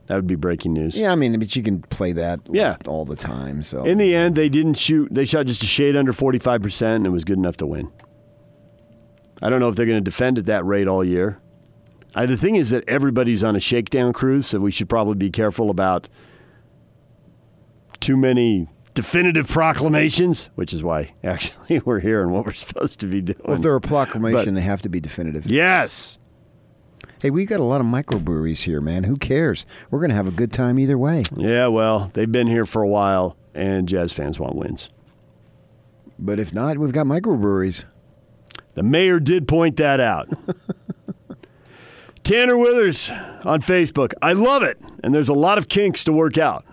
[0.10, 0.98] That would be breaking news.
[0.98, 2.76] Yeah, I mean, but you can play that Yeah.
[2.88, 3.62] all the time.
[3.62, 5.08] So In the end, they didn't shoot.
[5.12, 7.92] They shot just a shade under 45%, and it was good enough to win.
[9.42, 11.40] I don't know if they're going to defend at that rate all year.
[12.16, 15.30] Uh, the thing is that everybody's on a shakedown cruise, so we should probably be
[15.30, 16.10] careful about
[18.00, 23.06] too many definitive proclamations, which is why actually we're here and what we're supposed to
[23.06, 23.38] be doing.
[23.48, 25.46] if they're a proclamation, But- they have to be definitive.
[25.46, 26.18] yes.
[27.22, 29.04] Hey, we've got a lot of microbreweries here, man.
[29.04, 29.66] Who cares?
[29.92, 31.24] We're going to have a good time either way.
[31.36, 34.90] Yeah, well, they've been here for a while, and Jazz fans want wins.
[36.18, 37.84] But if not, we've got microbreweries.
[38.76, 40.30] The mayor did point that out.
[42.24, 43.10] Tanner Withers
[43.44, 44.14] on Facebook.
[44.22, 46.64] I love it, and there's a lot of kinks to work out.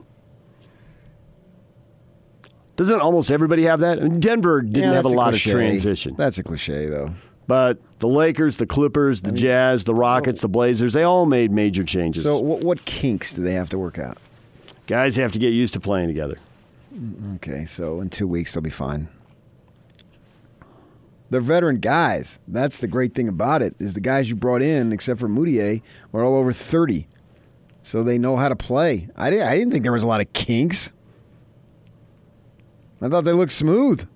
[2.77, 3.99] Doesn't almost everybody have that?
[3.99, 5.51] I mean, Denver didn't Yeah, have a that's lot cliche.
[5.51, 6.15] of transition.
[6.17, 7.15] That's a cliche, though.
[7.47, 10.43] But the Lakers, the Clippers, the Jazz, the Rockets, oh.
[10.43, 12.25] the Blazers, they all made major changes.
[12.25, 14.19] So, what, what kinks do they have to work out?
[14.87, 16.39] Guys have to get used to playing together.
[17.37, 19.09] Okay, so in two weeks they'll be fine.
[21.29, 22.41] They're veteran guys.
[22.47, 25.83] That's the great thing about it is the guys you brought in, except for Mudiay,
[26.13, 27.09] were all over thirty,
[27.83, 29.09] so they know how to play.
[29.17, 29.49] I didn't.
[29.49, 30.93] I didn't think there was a lot of kinks.
[33.03, 34.07] I thought they looked smooth.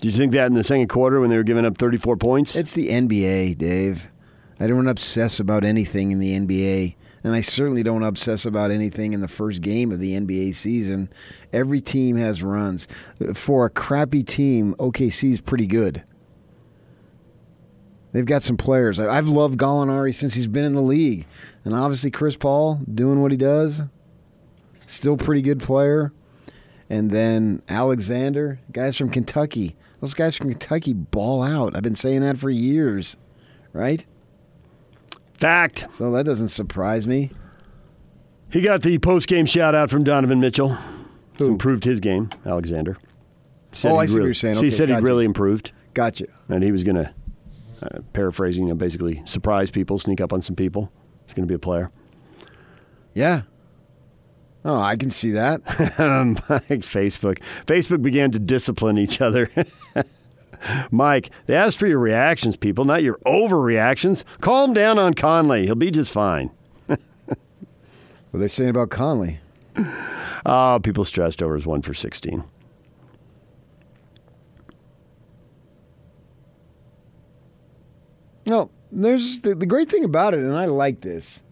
[0.00, 2.54] Did you think that in the second quarter when they were giving up 34 points?
[2.54, 4.08] It's the NBA, Dave.
[4.60, 9.14] I don't obsess about anything in the NBA, and I certainly don't obsess about anything
[9.14, 11.10] in the first game of the NBA season.
[11.52, 12.86] Every team has runs.
[13.34, 16.04] For a crappy team, OKC is pretty good.
[18.12, 18.98] They've got some players.
[18.98, 21.26] I've loved Gallinari since he's been in the league,
[21.64, 23.82] and obviously Chris Paul doing what he does,
[24.86, 26.12] still pretty good player.
[26.88, 29.74] And then Alexander, guys from Kentucky.
[30.00, 31.76] Those guys from Kentucky ball out.
[31.76, 33.16] I've been saying that for years,
[33.72, 34.04] right?
[35.34, 35.86] Fact.
[35.92, 37.30] So that doesn't surprise me.
[38.50, 40.76] He got the post game shout out from Donovan Mitchell,
[41.38, 42.96] who improved his game, Alexander.
[43.72, 44.54] Said Oh, I see what really- you're saying.
[44.54, 45.00] so he said gotcha.
[45.00, 45.72] he'd really improved.
[45.94, 46.26] Gotcha.
[46.48, 47.10] And he was going to,
[47.82, 50.90] uh, paraphrasing, you know, basically surprise people, sneak up on some people.
[51.26, 51.90] He's going to be a player.
[53.14, 53.42] Yeah.
[54.66, 55.62] Oh, I can see that.
[55.64, 57.38] Facebook.
[57.66, 59.48] Facebook began to discipline each other.
[60.90, 64.24] Mike, they asked for your reactions, people, not your overreactions.
[64.40, 65.66] Calm down on Conley.
[65.66, 66.50] He'll be just fine.
[66.88, 66.98] What
[68.34, 69.38] are they saying about Conley?
[70.44, 72.44] Oh, people stressed over his one for 16.
[78.44, 81.42] No, there's the, the great thing about it, and I like this.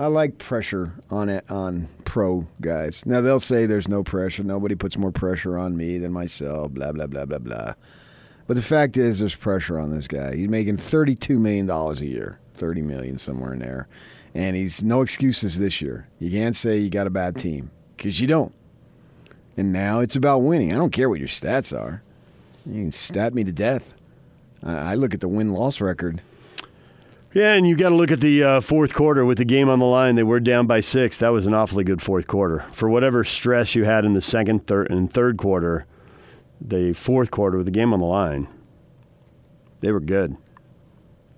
[0.00, 3.04] I like pressure on it on pro guys.
[3.04, 4.42] Now they'll say there's no pressure.
[4.42, 6.72] Nobody puts more pressure on me than myself.
[6.72, 7.74] Blah blah blah blah blah.
[8.46, 10.36] But the fact is, there's pressure on this guy.
[10.36, 13.88] He's making thirty-two million dollars a year, thirty million somewhere in there,
[14.34, 16.08] and he's no excuses this year.
[16.18, 18.54] You can't say you got a bad team because you don't.
[19.54, 20.72] And now it's about winning.
[20.72, 22.02] I don't care what your stats are.
[22.64, 23.94] You can stat me to death.
[24.62, 26.22] I look at the win-loss record.
[27.32, 29.78] Yeah, and you got to look at the uh, fourth quarter with the game on
[29.78, 30.16] the line.
[30.16, 31.18] They were down by six.
[31.18, 32.66] That was an awfully good fourth quarter.
[32.72, 35.86] For whatever stress you had in the second, third, and third quarter,
[36.60, 38.48] the fourth quarter with the game on the line,
[39.80, 40.36] they were good.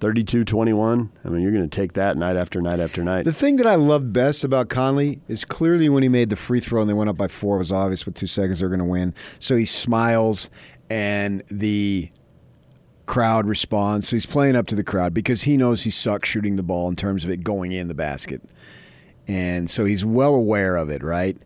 [0.00, 1.12] 32 21.
[1.24, 3.24] I mean, you're going to take that night after night after night.
[3.24, 6.58] The thing that I loved best about Conley is clearly when he made the free
[6.58, 8.80] throw and they went up by four, it was obvious with two seconds they're going
[8.80, 9.14] to win.
[9.38, 10.50] So he smiles
[10.90, 12.10] and the
[13.12, 14.08] crowd responds.
[14.08, 16.88] So he's playing up to the crowd because he knows he sucks shooting the ball
[16.88, 18.40] in terms of it going in the basket.
[19.28, 21.36] And so he's well aware of it, right?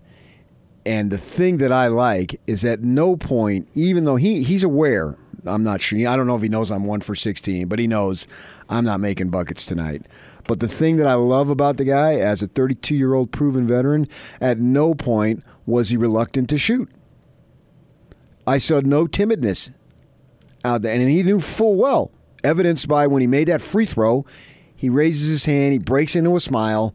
[0.86, 5.16] And the thing that I like is at no point, even though he, he's aware,
[5.44, 6.06] I'm not sure.
[6.06, 8.28] I don't know if he knows I'm one for 16, but he knows
[8.68, 10.06] I'm not making buckets tonight.
[10.46, 13.66] But the thing that I love about the guy, as a 32 year old proven
[13.66, 14.06] veteran,
[14.40, 16.88] at no point was he reluctant to shoot.
[18.46, 19.72] I saw no timidness
[20.66, 22.10] out there, and he knew full well,
[22.44, 24.26] evidenced by when he made that free throw,
[24.74, 26.94] he raises his hand, he breaks into a smile.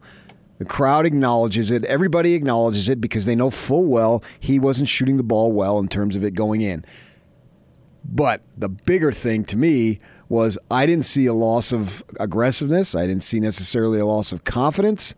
[0.58, 1.84] The crowd acknowledges it.
[1.86, 5.88] Everybody acknowledges it because they know full well he wasn't shooting the ball well in
[5.88, 6.84] terms of it going in.
[8.04, 12.94] But the bigger thing to me was I didn't see a loss of aggressiveness.
[12.94, 15.14] I didn't see necessarily a loss of confidence.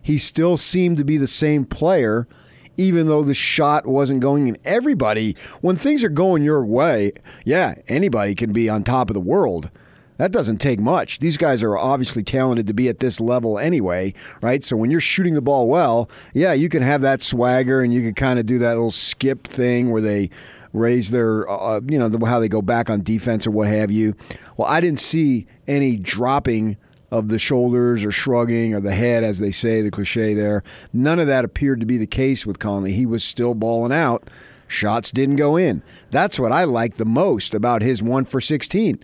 [0.00, 2.28] He still seemed to be the same player,
[2.76, 4.56] even though the shot wasn't going in.
[4.64, 7.12] Everybody, when things are going your way,
[7.44, 9.70] yeah, anybody can be on top of the world.
[10.16, 11.18] That doesn't take much.
[11.18, 14.62] These guys are obviously talented to be at this level anyway, right?
[14.62, 18.00] So when you're shooting the ball well, yeah, you can have that swagger and you
[18.00, 20.30] can kind of do that little skip thing where they
[20.72, 24.14] raise their, uh, you know, how they go back on defense or what have you.
[24.56, 26.76] Well, I didn't see any dropping
[27.14, 30.64] of the shoulders or shrugging or the head, as they say, the cliche there.
[30.92, 32.92] None of that appeared to be the case with Conley.
[32.92, 34.28] He was still balling out.
[34.66, 35.84] Shots didn't go in.
[36.10, 38.98] That's what I like the most about his one for 16.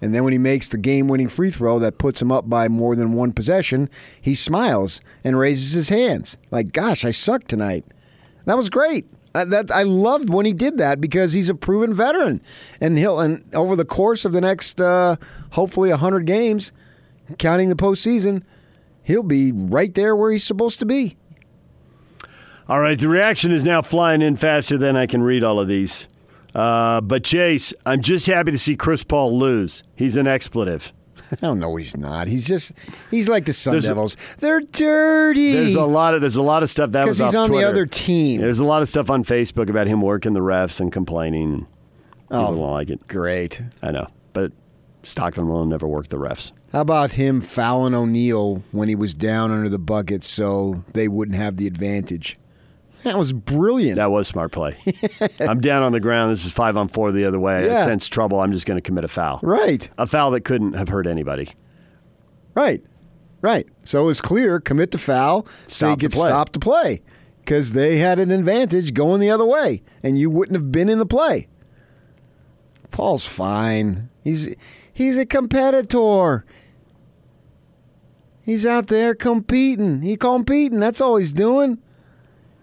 [0.00, 2.68] And then when he makes the game winning free throw that puts him up by
[2.68, 6.38] more than one possession, he smiles and raises his hands.
[6.50, 7.84] Like, gosh, I sucked tonight.
[8.46, 9.04] That was great.
[9.34, 12.40] I, that I loved when he did that because he's a proven veteran,
[12.80, 15.16] and he'll and over the course of the next uh,
[15.52, 16.70] hopefully hundred games,
[17.38, 18.42] counting the postseason,
[19.02, 21.16] he'll be right there where he's supposed to be.
[22.68, 25.68] All right, the reaction is now flying in faster than I can read all of
[25.68, 26.08] these.
[26.54, 29.82] Uh, but Chase, I'm just happy to see Chris Paul lose.
[29.96, 30.92] He's an expletive.
[31.42, 32.28] Oh no, he's not.
[32.28, 32.72] He's just
[33.10, 34.16] he's like the Sun There's a- Devils.
[34.36, 35.52] They're dirty.
[35.54, 37.86] There's a lot of there's a lot of stuff that was he's on the other
[37.86, 38.42] team.
[38.42, 41.60] There's a lot of stuff on Facebook about him working the refs and complaining.
[41.60, 41.68] People
[42.32, 43.08] Oh, don't like it.
[43.08, 43.62] Great.
[43.82, 44.52] I know, but
[45.02, 46.52] Stockton will never work the refs.
[46.72, 51.36] How about him fouling O'Neale when he was down under the bucket so they wouldn't
[51.36, 52.38] have the advantage?
[53.02, 53.96] That was brilliant.
[53.96, 54.76] That was smart play.
[55.40, 56.30] I'm down on the ground.
[56.30, 57.66] This is five on four the other way.
[57.66, 57.80] Yeah.
[57.80, 58.40] I sense trouble.
[58.40, 59.40] I'm just going to commit a foul.
[59.42, 59.88] Right.
[59.98, 61.50] A foul that couldn't have hurt anybody.
[62.54, 62.82] Right.
[63.40, 63.66] Right.
[63.82, 66.28] So it was clear commit to foul so you could play.
[66.28, 67.02] stop the play
[67.40, 71.00] because they had an advantage going the other way and you wouldn't have been in
[71.00, 71.48] the play.
[72.92, 74.10] Paul's fine.
[74.22, 74.54] He's
[74.92, 76.44] he's a competitor.
[78.44, 80.02] He's out there competing.
[80.02, 80.80] He competing.
[80.80, 81.78] That's all he's doing.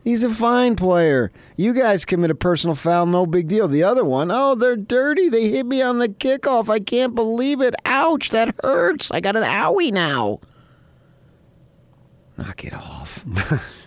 [0.03, 1.31] He's a fine player.
[1.55, 3.67] You guys commit a personal foul, no big deal.
[3.67, 5.29] The other one, oh, they're dirty.
[5.29, 6.69] They hit me on the kickoff.
[6.69, 7.75] I can't believe it.
[7.85, 9.11] Ouch, that hurts.
[9.11, 10.39] I got an owie now.
[12.37, 13.23] Knock it off.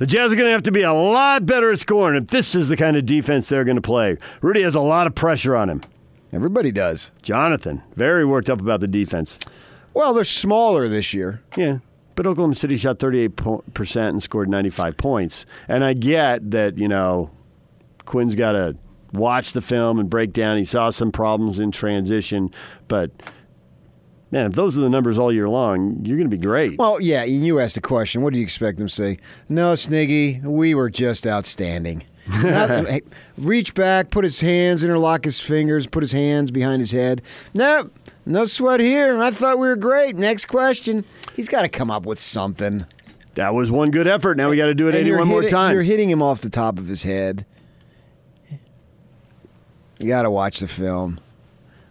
[0.00, 2.54] The Jazz are going to have to be a lot better at scoring if this
[2.54, 4.16] is the kind of defense they're going to play.
[4.40, 5.82] Rudy has a lot of pressure on him.
[6.32, 7.10] Everybody does.
[7.20, 9.38] Jonathan, very worked up about the defense.
[9.92, 11.42] Well, they're smaller this year.
[11.54, 11.80] Yeah.
[12.16, 15.44] But Oklahoma City shot 38% and scored 95 points.
[15.68, 17.30] And I get that, you know,
[18.06, 18.78] Quin's got to
[19.12, 20.56] watch the film and break down.
[20.56, 22.54] He saw some problems in transition.
[22.88, 23.10] But,
[24.30, 26.78] man, if those are the numbers all year long, you're going to be great.
[26.78, 28.22] Well, yeah, and you asked the question.
[28.22, 29.18] What do you expect them to say?
[29.48, 32.04] No, Sniggy, we were just outstanding.
[32.28, 33.02] Not- hey,
[33.36, 37.22] reach back, put his hands, interlock his fingers, put his hands behind his head.
[37.54, 37.90] No,
[38.26, 39.20] no sweat here.
[39.20, 40.16] I thought we were great.
[40.16, 41.04] Next question.
[41.34, 42.86] He's got to come up with something.
[43.34, 44.36] That was one good effort.
[44.36, 45.74] Now we got to do it And you're 81 more times.
[45.74, 47.46] You're hitting him off the top of his head.
[49.98, 51.20] You got to watch the film.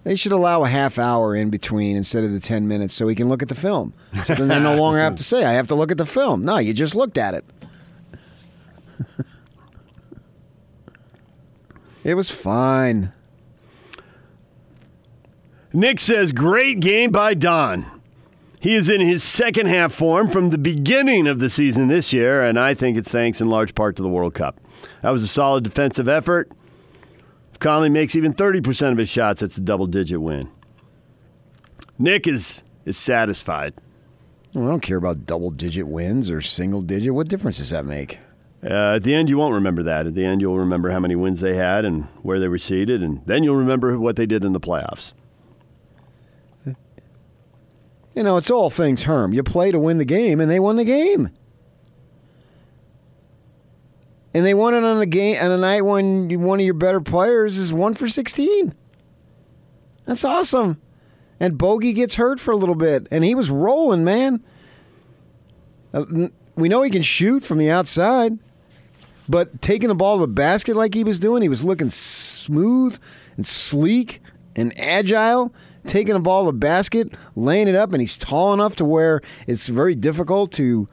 [0.03, 3.15] They should allow a half hour in between instead of the 10 minutes so we
[3.15, 3.93] can look at the film.
[4.25, 6.43] So then they no longer have to say, I have to look at the film.
[6.43, 7.45] No, you just looked at it.
[12.03, 13.12] it was fine.
[15.73, 17.85] Nick says, great game by Don.
[18.62, 22.43] He is in his second half form from the beginning of the season this year,
[22.43, 24.59] and I think it's thanks in large part to the World Cup.
[25.01, 26.51] That was a solid defensive effort.
[27.60, 30.50] If Conley makes even 30% of his shots, that's a double digit win.
[31.98, 33.74] Nick is, is satisfied.
[34.56, 37.13] I don't care about double digit wins or single digit.
[37.13, 38.17] What difference does that make?
[38.63, 40.08] Uh, at the end, you won't remember that.
[40.08, 43.04] At the end, you'll remember how many wins they had and where they were seated,
[43.04, 45.12] and then you'll remember what they did in the playoffs.
[48.15, 49.34] You know, it's all things Herm.
[49.34, 51.30] You play to win the game, and they won the game.
[54.33, 57.01] And they won it on a game on a night when one of your better
[57.01, 58.75] players is one for sixteen.
[60.05, 60.81] That's awesome.
[61.39, 64.43] And Bogey gets hurt for a little bit, and he was rolling, man.
[65.93, 68.37] Uh, We know he can shoot from the outside,
[69.29, 72.99] but taking the ball to the basket like he was doing, he was looking smooth
[73.37, 74.21] and sleek
[74.55, 75.53] and agile.
[75.87, 79.21] Taking the ball to the basket, laying it up, and he's tall enough to where
[79.47, 80.89] it's very difficult to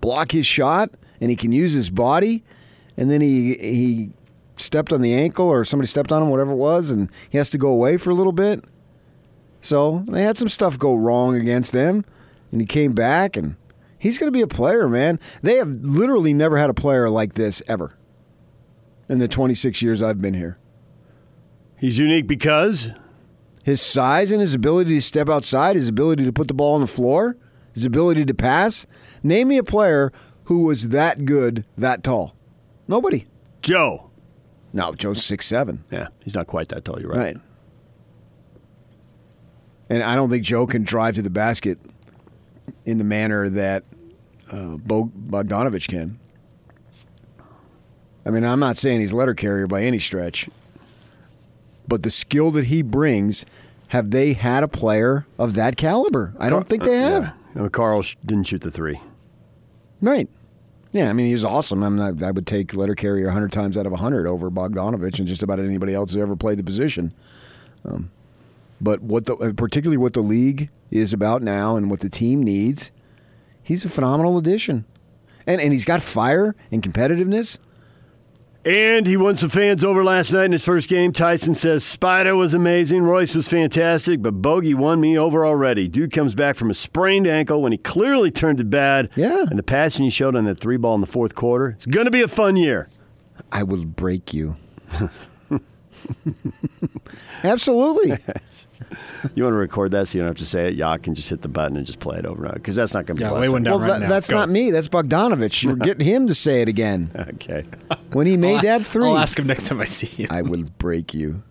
[0.00, 2.42] block his shot, and he can use his body.
[3.00, 4.10] And then he he
[4.56, 7.48] stepped on the ankle, or somebody stepped on him, whatever it was, and he has
[7.50, 8.62] to go away for a little bit.
[9.62, 12.04] So they had some stuff go wrong against them,
[12.52, 13.56] and he came back, and
[13.98, 15.18] he's going to be a player, man.
[15.40, 17.96] They have literally never had a player like this ever
[19.08, 20.58] in the 26 years I've been here.
[21.78, 22.90] He's unique because
[23.64, 26.82] his size and his ability to step outside, his ability to put the ball on
[26.82, 27.38] the floor,
[27.72, 28.86] his ability to pass.
[29.22, 30.12] Name me a player
[30.44, 32.36] who was that good, that tall.
[32.90, 33.24] Nobody.
[33.62, 34.10] Joe.
[34.72, 35.84] No, Joe's six seven.
[35.92, 37.00] Yeah, he's not quite that tall.
[37.00, 37.18] You're right.
[37.18, 37.36] Right.
[39.88, 41.78] And I don't think Joe can drive to the basket
[42.84, 43.84] in the manner that
[44.52, 46.18] uh, Bo- Bogdanovich can.
[48.26, 50.48] I mean, I'm not saying he's a letter carrier by any stretch,
[51.88, 53.46] but the skill that he brings,
[53.88, 56.34] have they had a player of that caliber?
[56.38, 57.32] I don't think they have.
[57.56, 57.62] Yeah.
[57.62, 59.00] Uh, Karl sh- didn't shoot the three.
[60.00, 60.28] Right.
[60.92, 61.82] Yeah, I mean, he's awesome.
[61.84, 65.28] I'm not, I would take letter carrier 100 times out of 100 over Bogdanovich and
[65.28, 67.14] just about anybody else who ever played the position.
[67.84, 68.10] Um,
[68.80, 72.42] but what the, uh, particularly what the league is about now and what the team
[72.42, 72.90] needs,
[73.62, 74.84] he's a phenomenal addition.
[75.46, 77.58] And, and he's got fire and competitiveness.
[78.64, 81.12] And he won some fans over last night in his first game.
[81.12, 85.88] Tyson says Spider was amazing, Royce was fantastic, but Bogey won me over already.
[85.88, 89.08] Dude comes back from a sprained ankle when he clearly turned it bad.
[89.16, 89.46] Yeah.
[89.48, 91.68] And the passion he showed on that three ball in the fourth quarter.
[91.70, 92.90] It's going to be a fun year.
[93.50, 94.56] I will break you.
[97.44, 98.16] Absolutely.
[99.36, 100.74] You want to record that so you don't have to say it?
[100.74, 103.18] Y'all can just hit the button and just play it over because that's not going
[103.18, 103.72] to be Yeah, the lay last one time.
[103.72, 104.08] down well, right that, now.
[104.08, 104.36] that's Go.
[104.36, 104.70] not me.
[104.72, 105.62] That's Bogdanovich.
[105.62, 107.10] You're getting him to say it again.
[107.14, 107.66] Okay.
[108.12, 110.28] When he made that 3 I'll ask him next time I see him.
[110.30, 111.42] I will break you.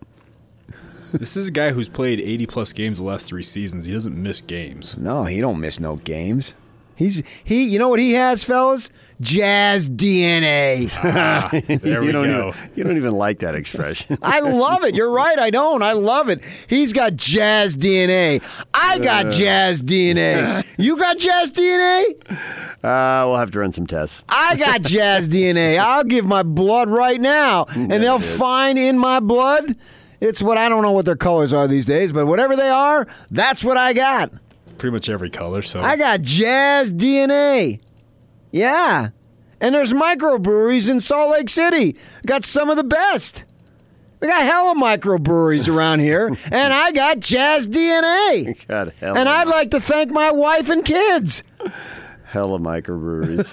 [1.14, 3.86] This is a guy who's played 80 plus games the last three seasons.
[3.86, 4.98] He doesn't miss games.
[4.98, 6.56] No, he don't miss no games.
[7.00, 7.64] He's he.
[7.64, 8.92] You know what he has, fellas?
[9.22, 10.90] Jazz DNA.
[11.80, 12.50] There we you don't go.
[12.50, 14.18] Even, you don't even like that expression.
[14.22, 14.96] I love it.
[14.96, 15.40] You're right.
[15.40, 15.82] I don't.
[15.82, 16.44] I love it.
[16.68, 18.44] He's got jazz DNA.
[18.74, 20.66] I got jazz DNA.
[20.78, 22.20] You got jazz DNA?
[22.84, 24.24] Uh, we'll have to run some tests.
[24.30, 25.78] I got jazz DNA.
[25.78, 28.38] I'll give my blood right now, and they'll it is.
[28.38, 29.76] find in my blood.
[30.22, 33.08] It's what I don't know what their colors are these days, but whatever they are,
[33.32, 34.32] that's what I got.
[34.80, 35.62] Pretty much every color.
[35.62, 37.80] So I got jazz DNA.
[38.52, 39.10] Yeah.
[39.62, 41.98] And there's microbreweries in Salt Lake City.
[42.26, 43.44] Got some of the best.
[44.22, 48.58] We got hella microbreweries around here, and I got jazz DNA.
[48.68, 49.18] God hell.
[49.18, 51.44] And I'd like to thank my wife and kids.
[52.30, 53.50] Hella microbreweries.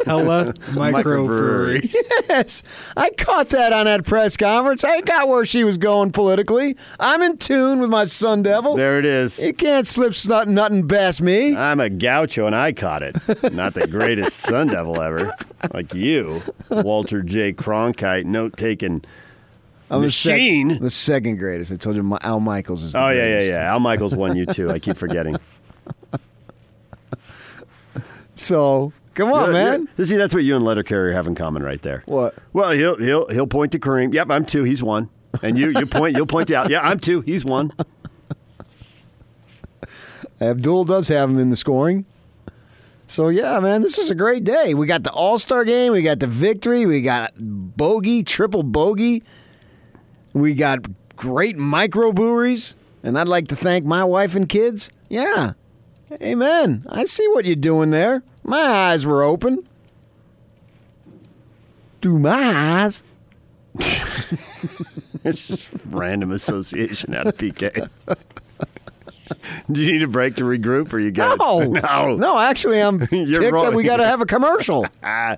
[0.06, 1.94] Hella microbreweries.
[2.28, 2.62] yes,
[2.96, 4.84] I caught that on that press conference.
[4.84, 6.76] I got where she was going politically.
[6.98, 8.76] I'm in tune with my Sun Devil.
[8.76, 9.38] There it is.
[9.38, 11.54] You can't slip snot nothing past me.
[11.54, 13.16] I'm a gaucho and I caught it.
[13.52, 15.34] Not the greatest Sun Devil ever.
[15.74, 17.52] Like you, Walter J.
[17.52, 19.04] Cronkite, note taking
[19.90, 20.78] I'm the sec- machine.
[20.80, 21.70] The, second greatest.
[21.70, 22.92] I told you, my- Al Michaels is.
[22.92, 23.50] The oh, yeah, yeah, greatest.
[23.50, 23.72] yeah.
[23.72, 24.70] Al Michaels won you too.
[24.70, 25.36] I keep forgetting.
[28.40, 29.88] So come on, Yeah, man.
[29.98, 30.04] yeah.
[30.06, 32.02] See, that's what you and Letter Carrier have in common right there.
[32.06, 32.34] What?
[32.54, 34.14] Well, he'll he'll he'll point to Kareem.
[34.14, 34.64] Yep, I'm two.
[34.64, 35.10] He's one.
[35.42, 36.70] And you you point you'll point out.
[36.70, 37.20] Yeah, I'm two.
[37.20, 37.72] He's one.
[40.40, 42.06] Abdul does have him in the scoring.
[43.06, 44.72] So yeah, man, this is a great day.
[44.72, 49.22] We got the All Star game, we got the victory, we got bogey, triple bogey,
[50.32, 50.86] we got
[51.16, 54.88] great microbreweries, and I'd like to thank my wife and kids.
[55.10, 55.52] Yeah,
[56.22, 56.86] amen.
[56.88, 58.22] I see what you're doing there.
[58.42, 59.66] My eyes were open.
[62.00, 63.02] Do my eyes?
[65.22, 67.90] It's just random association out of PK.
[69.70, 72.38] Do you need a break to regroup, or you got No, no, no.
[72.38, 73.74] Actually, I'm You're that wrong.
[73.74, 74.86] we got to have a commercial.
[75.02, 75.36] Ah,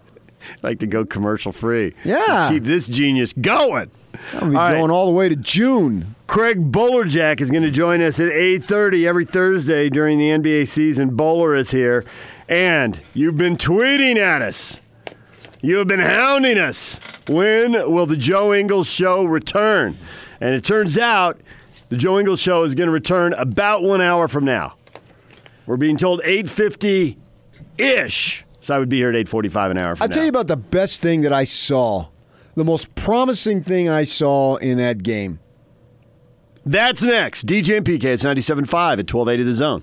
[0.62, 1.94] like to go commercial free.
[2.04, 2.14] Yeah.
[2.28, 3.90] Let's keep this genius going.
[4.34, 4.74] I'll be All right.
[4.76, 6.14] going all the way to June.
[6.28, 11.10] Craig Bolerjack is going to join us at 8:30 every Thursday during the NBA season.
[11.16, 12.04] Boler is here,
[12.48, 14.80] and you've been tweeting at us.
[15.60, 16.98] You have been hounding us.
[17.28, 19.96] When will the Joe Ingles show return?
[20.40, 21.40] And it turns out
[21.88, 24.74] the Joe Ingles show is going to return about 1 hour from now.
[25.66, 27.16] We're being told 8:50
[27.78, 28.44] ish.
[28.60, 30.14] So I would be here at 8:45 an hour I'll now.
[30.14, 32.08] tell you about the best thing that I saw.
[32.54, 35.38] The most promising thing I saw in that game.
[36.66, 37.46] That's next.
[37.46, 38.04] DJ and PK.
[38.04, 39.82] It's 97.5 at 1280 The Zone.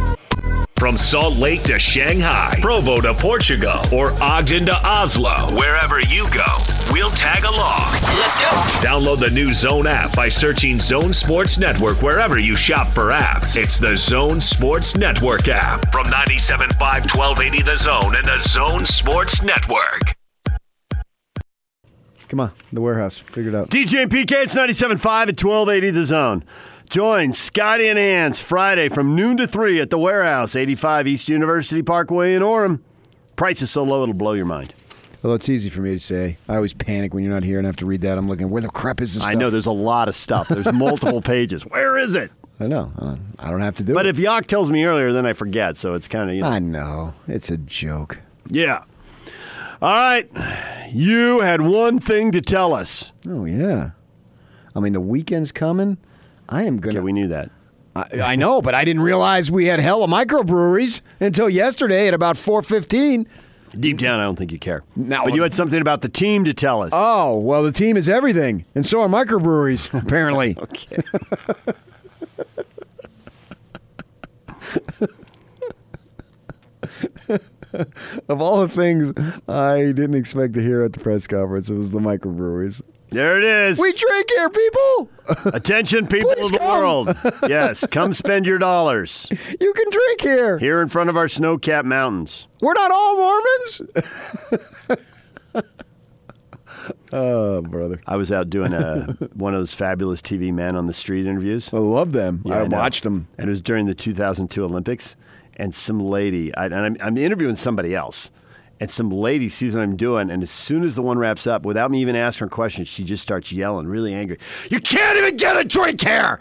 [0.81, 6.57] From Salt Lake to Shanghai, Provo to Portugal, or Ogden to Oslo, wherever you go,
[6.89, 7.91] we'll tag along.
[8.17, 8.49] Let's go.
[8.81, 13.61] Download the new Zone app by searching Zone Sports Network wherever you shop for apps.
[13.61, 16.79] It's the Zone Sports Network app from 97.5
[17.15, 20.15] 1280 The Zone and the Zone Sports Network.
[22.27, 23.19] Come on, the warehouse.
[23.19, 23.69] Figure it out.
[23.69, 24.95] DJ and PK, it's 97.5
[25.27, 26.43] at 1280 The Zone.
[26.91, 31.81] Join Scotty and Ann's Friday from noon to 3 at the warehouse, 85 East University
[31.81, 32.81] Parkway in Orem.
[33.37, 34.73] Price is so low it'll blow your mind.
[35.23, 36.37] Although it's easy for me to say.
[36.49, 38.17] I always panic when you're not here and have to read that.
[38.17, 40.49] I'm looking, where the crap is this I know there's a lot of stuff.
[40.49, 41.65] There's multiple pages.
[41.65, 42.29] Where is it?
[42.59, 42.91] I know.
[42.99, 44.17] Uh, I don't have to do But it.
[44.17, 45.77] But if Yock tells me earlier, then I forget.
[45.77, 46.49] So it's kind of, you know.
[46.49, 47.13] I know.
[47.25, 48.19] It's a joke.
[48.49, 48.83] Yeah.
[49.81, 50.29] All right.
[50.91, 53.13] You had one thing to tell us.
[53.25, 53.91] Oh, yeah.
[54.75, 55.95] I mean, the weekend's coming.
[56.51, 57.01] I am going to.
[57.01, 57.49] we knew that.
[57.95, 62.35] I, I know, but I didn't realize we had hella microbreweries until yesterday at about
[62.35, 63.25] 4.15.
[63.79, 64.83] Deep down, I don't think you care.
[64.95, 66.91] Now- but you had something about the team to tell us.
[66.93, 70.57] Oh, well, the team is everything, and so are microbreweries, apparently.
[70.61, 70.97] okay.
[78.27, 79.13] of all the things
[79.47, 82.81] I didn't expect to hear at the press conference, it was the microbreweries.
[83.11, 83.77] There it is.
[83.77, 85.09] We drink here, people.
[85.53, 86.67] Attention, people Please of the come.
[86.79, 87.17] world.
[87.49, 90.57] Yes, come spend your dollars You can drink here.
[90.57, 92.47] here in front of our snow capped mountains.
[92.61, 93.81] We're not all Mormons.
[97.13, 98.01] oh, brother.
[98.07, 101.25] I was out doing uh, a, one of those fabulous TV man on the street
[101.25, 101.73] interviews.
[101.73, 102.43] I love them.
[102.45, 102.77] I know.
[102.77, 103.27] watched them.
[103.37, 105.17] And it was during the 2002 Olympics.
[105.57, 108.31] And some lady, I, and I'm, I'm interviewing somebody else.
[108.81, 110.31] And some lady sees what I'm doing.
[110.31, 113.03] And as soon as the one wraps up, without me even asking her questions, she
[113.03, 114.39] just starts yelling, really angry.
[114.71, 116.39] You can't even get a drink here.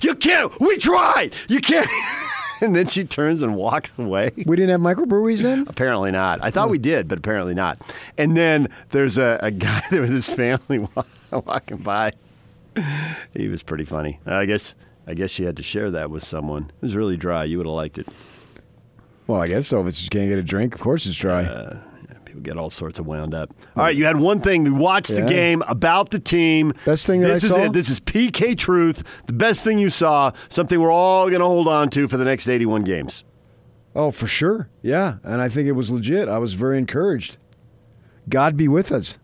[0.00, 0.52] You can't.
[0.60, 1.34] We tried.
[1.48, 1.90] You can't.
[2.60, 4.30] and then she turns and walks away.
[4.46, 5.66] We didn't have microbreweries then?
[5.66, 6.38] Apparently not.
[6.44, 7.80] I thought we did, but apparently not.
[8.16, 10.86] And then there's a, a guy there with his family
[11.32, 12.12] walking by.
[13.34, 14.20] He was pretty funny.
[14.24, 14.76] I guess
[15.08, 16.70] I guess she had to share that with someone.
[16.80, 17.42] It was really dry.
[17.42, 18.06] You would have liked it.
[19.30, 19.80] Well, I guess so.
[19.82, 21.44] If it's just can't get a drink, of course it's dry.
[21.44, 21.80] Uh,
[22.24, 23.50] People get all sorts of wound up.
[23.76, 24.62] All right, you had one thing.
[24.64, 26.72] We watched the game about the team.
[26.84, 27.60] Best thing this I is saw?
[27.64, 27.72] it.
[27.72, 29.02] This is PK Truth.
[29.26, 30.30] The best thing you saw.
[30.48, 33.24] Something we're all going to hold on to for the next 81 games.
[33.96, 34.68] oh, for sure.
[34.82, 35.16] Yeah.
[35.24, 36.28] And I think it was legit.
[36.28, 37.36] I was very encouraged.
[38.28, 39.18] God be with us.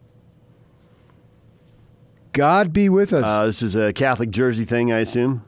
[2.32, 3.24] God be with us.
[3.24, 5.44] Uh, this is a Catholic Jersey thing, I assume.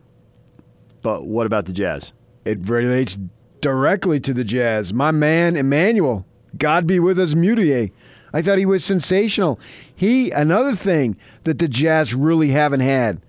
[1.03, 2.13] But what about the Jazz?
[2.45, 3.19] it relates
[3.61, 4.93] directly to the Jazz.
[4.93, 6.27] My man, Emmanuel.
[6.57, 7.93] God be with us, Mudiay.
[8.33, 9.59] I thought he was sensational.
[9.95, 13.21] He another thing that the Jazz really haven't had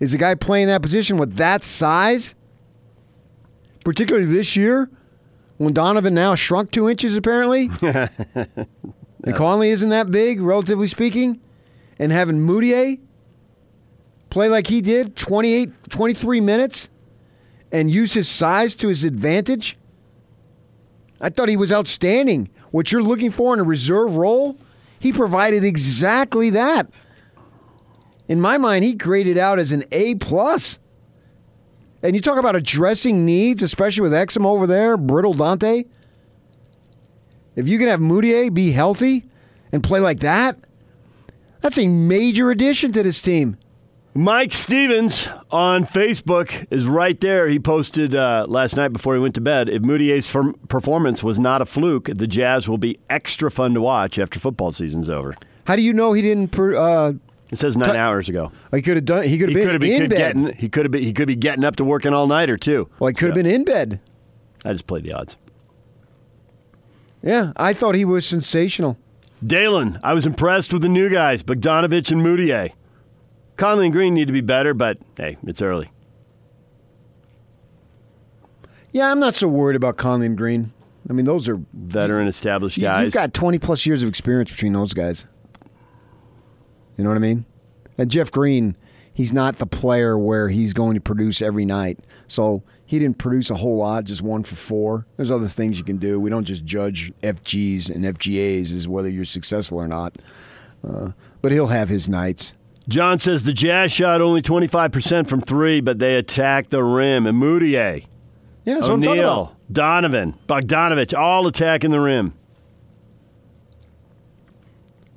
[0.00, 2.34] is a guy playing that position with that size,
[3.84, 4.90] particularly this year
[5.58, 7.70] when Donovan now shrunk two inches apparently.
[7.82, 11.40] and Conley isn't that big, relatively speaking,
[11.98, 13.00] and having Mudiay
[14.30, 16.88] play like he did 28, 23 minutes
[17.72, 19.76] and use his size to his advantage.
[21.20, 22.50] I thought he was outstanding.
[22.70, 24.58] What you're looking for in a reserve role,
[24.98, 26.90] he provided exactly that.
[28.28, 30.78] In my mind, he graded out as an A plus.
[32.02, 35.84] And you talk about addressing needs, especially with Exum over there, brittle Dante.
[37.54, 39.24] If you can have Mudiay be healthy
[39.70, 40.58] and play like that,
[41.60, 43.56] that's a major addition to this team.
[44.14, 47.48] Mike Stevens on Facebook is right there.
[47.48, 49.70] He posted uh, last night before he went to bed.
[49.70, 50.30] If Mudiay's
[50.68, 54.70] performance was not a fluke, the Jazz will be extra fun to watch after football
[54.70, 55.34] season's over.
[55.64, 56.48] How do you know he didn't?
[56.52, 57.12] Per, uh,
[57.50, 58.52] it says nine t- hours ago.
[58.74, 59.24] He could have done.
[59.24, 60.18] He could have been in could bed.
[60.18, 61.02] Getting, he could have been.
[61.02, 62.90] He could be getting up to working all nighter too.
[62.98, 64.00] Well, he could have So, been in bed.
[64.64, 65.36] I just played the odds.
[67.22, 68.98] Yeah, I thought he was sensational.
[69.44, 72.72] Dalen, I was impressed with the new guys, Bogdanovich and Mudiay.
[73.62, 75.88] Conley and Green need to be better, but hey, it's early.
[78.90, 80.72] Yeah, I'm not so worried about Conley and Green.
[81.08, 83.04] I mean, those are Veteran, established you- guys.
[83.04, 85.26] You've got 20 plus years of experience between those guys.
[86.96, 87.44] You know what I mean?
[87.96, 88.74] And Jeff Green,
[89.14, 92.00] he's not the player where he's going to produce every night.
[92.26, 95.06] So he didn't produce a whole lot, just one for four.
[95.16, 96.18] There's other things you can do.
[96.18, 100.16] We don't just judge FGs and FGAs as whether you're successful or not.
[100.84, 102.54] Uh, but he'll have his nights.
[102.88, 107.26] John says the Jazz shot only 25% from three, but they attacked the rim.
[107.26, 108.06] And Mudiay,
[108.64, 109.56] Yeah, that's what I'm talking O'Neale.
[109.70, 112.34] Donovan, Bogdanovich, all attacking the rim.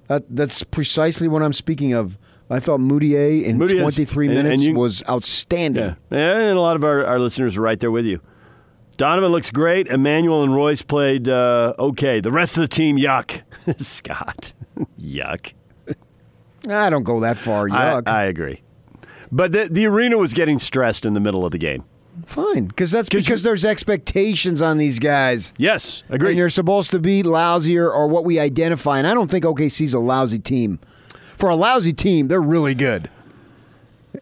[0.07, 2.17] That, that's precisely what I'm speaking of.
[2.49, 5.83] I thought Mudiay in Mudiay's- 23 and- and minutes you- was outstanding.
[5.83, 6.17] Yeah.
[6.17, 8.19] yeah, and a lot of our, our listeners are right there with you.
[8.97, 9.87] Donovan looks great.
[9.87, 12.19] Emmanuel and Royce played uh, okay.
[12.21, 13.41] The rest of the team, yuck.
[13.83, 14.53] Scott,
[15.01, 15.53] yuck.
[16.67, 17.69] I don't go that far.
[17.69, 18.07] I, Yuck.
[18.07, 18.61] I agree.
[19.31, 21.83] But the, the arena was getting stressed in the middle of the game.
[22.25, 25.53] Fine, because that's because there's expectations on these guys.
[25.57, 26.29] Yes, agree.
[26.29, 28.97] And you're supposed to be lousier or what we identify.
[28.97, 30.79] And I don't think OKC's a lousy team.
[31.37, 33.09] For a lousy team, they're really good.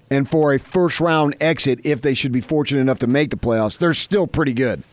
[0.09, 3.35] And for a first round exit, if they should be fortunate enough to make the
[3.35, 4.83] playoffs, they're still pretty good.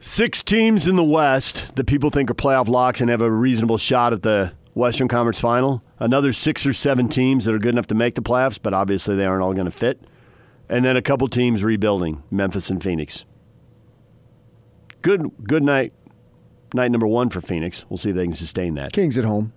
[0.00, 3.78] Six teams in the West that people think are playoff locks and have a reasonable
[3.78, 5.82] shot at the Western Conference Final.
[5.98, 9.14] Another six or seven teams that are good enough to make the playoffs, but obviously
[9.16, 10.00] they aren't all going to fit.
[10.68, 13.24] And then a couple teams rebuilding, Memphis and Phoenix.
[15.02, 15.92] Good, good night,
[16.74, 17.84] night number one for Phoenix.
[17.88, 18.92] We'll see if they can sustain that.
[18.92, 19.52] Kings at home.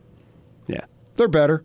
[0.67, 0.85] Yeah,
[1.15, 1.63] They're better.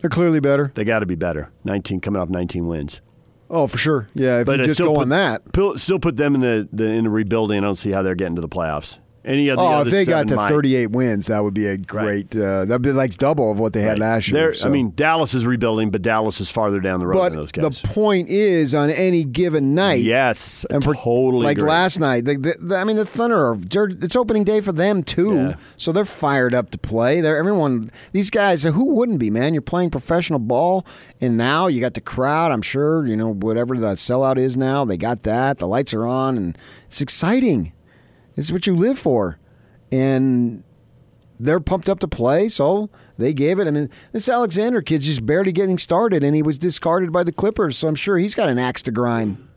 [0.00, 0.70] They're clearly better.
[0.74, 1.50] they got to be better.
[1.64, 3.00] Nineteen coming off nineteen wins.
[3.48, 4.06] Oh, for sure.
[4.14, 5.42] Yeah, if But you just go put, on that.
[5.80, 7.58] Still put them in the, the in the rebuilding.
[7.58, 8.98] I don't see how they're getting to the playoffs.
[9.24, 10.50] Any of the Oh, if they got to might.
[10.50, 12.36] 38 wins, that would be a great.
[12.36, 14.52] Uh, that'd be like double of what they had last year.
[14.52, 14.68] So.
[14.68, 17.50] I mean, Dallas is rebuilding, but Dallas is farther down the road but than those
[17.52, 21.68] the point is, on any given night, yes, and totally like agree.
[21.70, 22.28] last night.
[22.28, 25.54] I mean, the Thunder they're- it's opening day for them too, Yeah.
[25.78, 27.20] so they're fired up to play.
[27.20, 27.90] They're everyone.
[28.12, 29.30] These guys, who wouldn't be?
[29.30, 30.84] Man, you're playing professional ball,
[31.20, 32.52] and now you got the crowd.
[32.52, 34.84] I'm sure you know whatever the sellout is now.
[34.84, 35.58] They got that.
[35.58, 37.72] The lights are on, and it's exciting.
[38.34, 39.38] This is what you live for,
[39.92, 40.64] and
[41.38, 43.68] they're pumped up to play, so they gave it.
[43.68, 47.32] I mean, this Alexander kid's just barely getting started, and he was discarded by the
[47.32, 49.48] Clippers, so I'm sure he's got an axe to grind.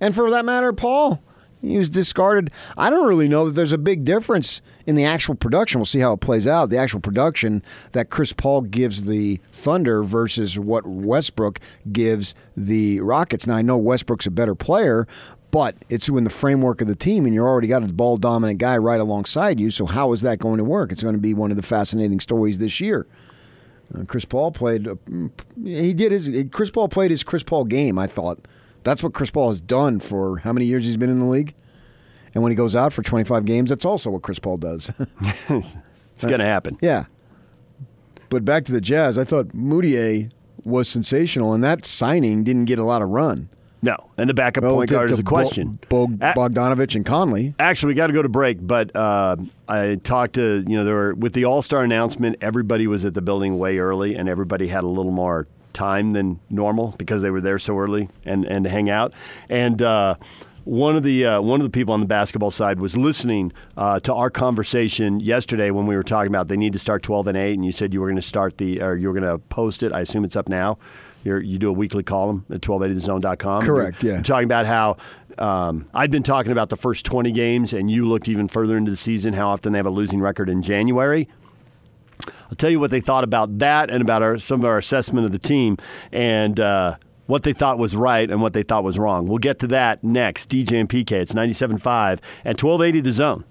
[0.00, 1.22] And for that matter, Paul,
[1.60, 2.50] he was discarded.
[2.76, 5.78] I don't really know that there's a big difference in the actual production.
[5.78, 6.70] We'll see how it plays out.
[6.70, 7.62] The actual production
[7.92, 11.60] that Chris Paul gives the Thunder versus what Westbrook
[11.92, 13.46] gives the Rockets.
[13.46, 15.06] Now, I know Westbrook's a better player,
[15.52, 18.58] but it's in the framework of the team, and you're already got a ball dominant
[18.58, 19.70] guy right alongside you.
[19.70, 20.90] So, how is that going to work?
[20.90, 23.06] It's going to be one of the fascinating stories this year.
[23.94, 24.88] Uh, Chris Paul played.
[24.88, 24.96] Uh,
[25.62, 26.30] he did his.
[26.50, 27.98] Chris Paul played his Chris Paul game.
[27.98, 28.48] I thought
[28.82, 31.54] that's what Chris Paul has done for how many years he's been in the league.
[32.34, 34.90] And when he goes out for 25 games, that's also what Chris Paul does.
[35.20, 36.78] it's going to happen.
[36.80, 37.04] yeah.
[38.30, 40.32] But back to the Jazz, I thought Mudiay
[40.64, 43.50] was sensational, and that signing didn't get a lot of run.
[43.84, 45.80] No, and the backup point guard is a question.
[45.88, 47.54] Bo- Bogdanovich and Conley.
[47.58, 49.36] Actually, we got to go to break, but uh,
[49.68, 52.36] I talked to you know there were with the All Star announcement.
[52.40, 56.38] Everybody was at the building way early, and everybody had a little more time than
[56.48, 59.12] normal because they were there so early and and to hang out.
[59.48, 60.14] And uh,
[60.64, 63.98] one of the uh, one of the people on the basketball side was listening uh,
[64.00, 67.36] to our conversation yesterday when we were talking about they need to start 12 and
[67.36, 69.38] 8 and you said you were going to start the or you were going to
[69.38, 70.78] post it I assume it's up now
[71.24, 74.14] You're, you do a weekly column at 1280thezone.com Correct, yeah.
[74.14, 74.96] you're talking about how
[75.38, 78.90] um, I'd been talking about the first 20 games and you looked even further into
[78.90, 81.28] the season how often they have a losing record in January
[82.26, 85.24] I'll tell you what they thought about that and about our, some of our assessment
[85.24, 85.78] of the team
[86.12, 86.96] and uh,
[87.26, 89.26] what they thought was right and what they thought was wrong.
[89.26, 90.50] We'll get to that next.
[90.50, 93.44] DJ and PK, it's 97.5 and 1280 The Zone.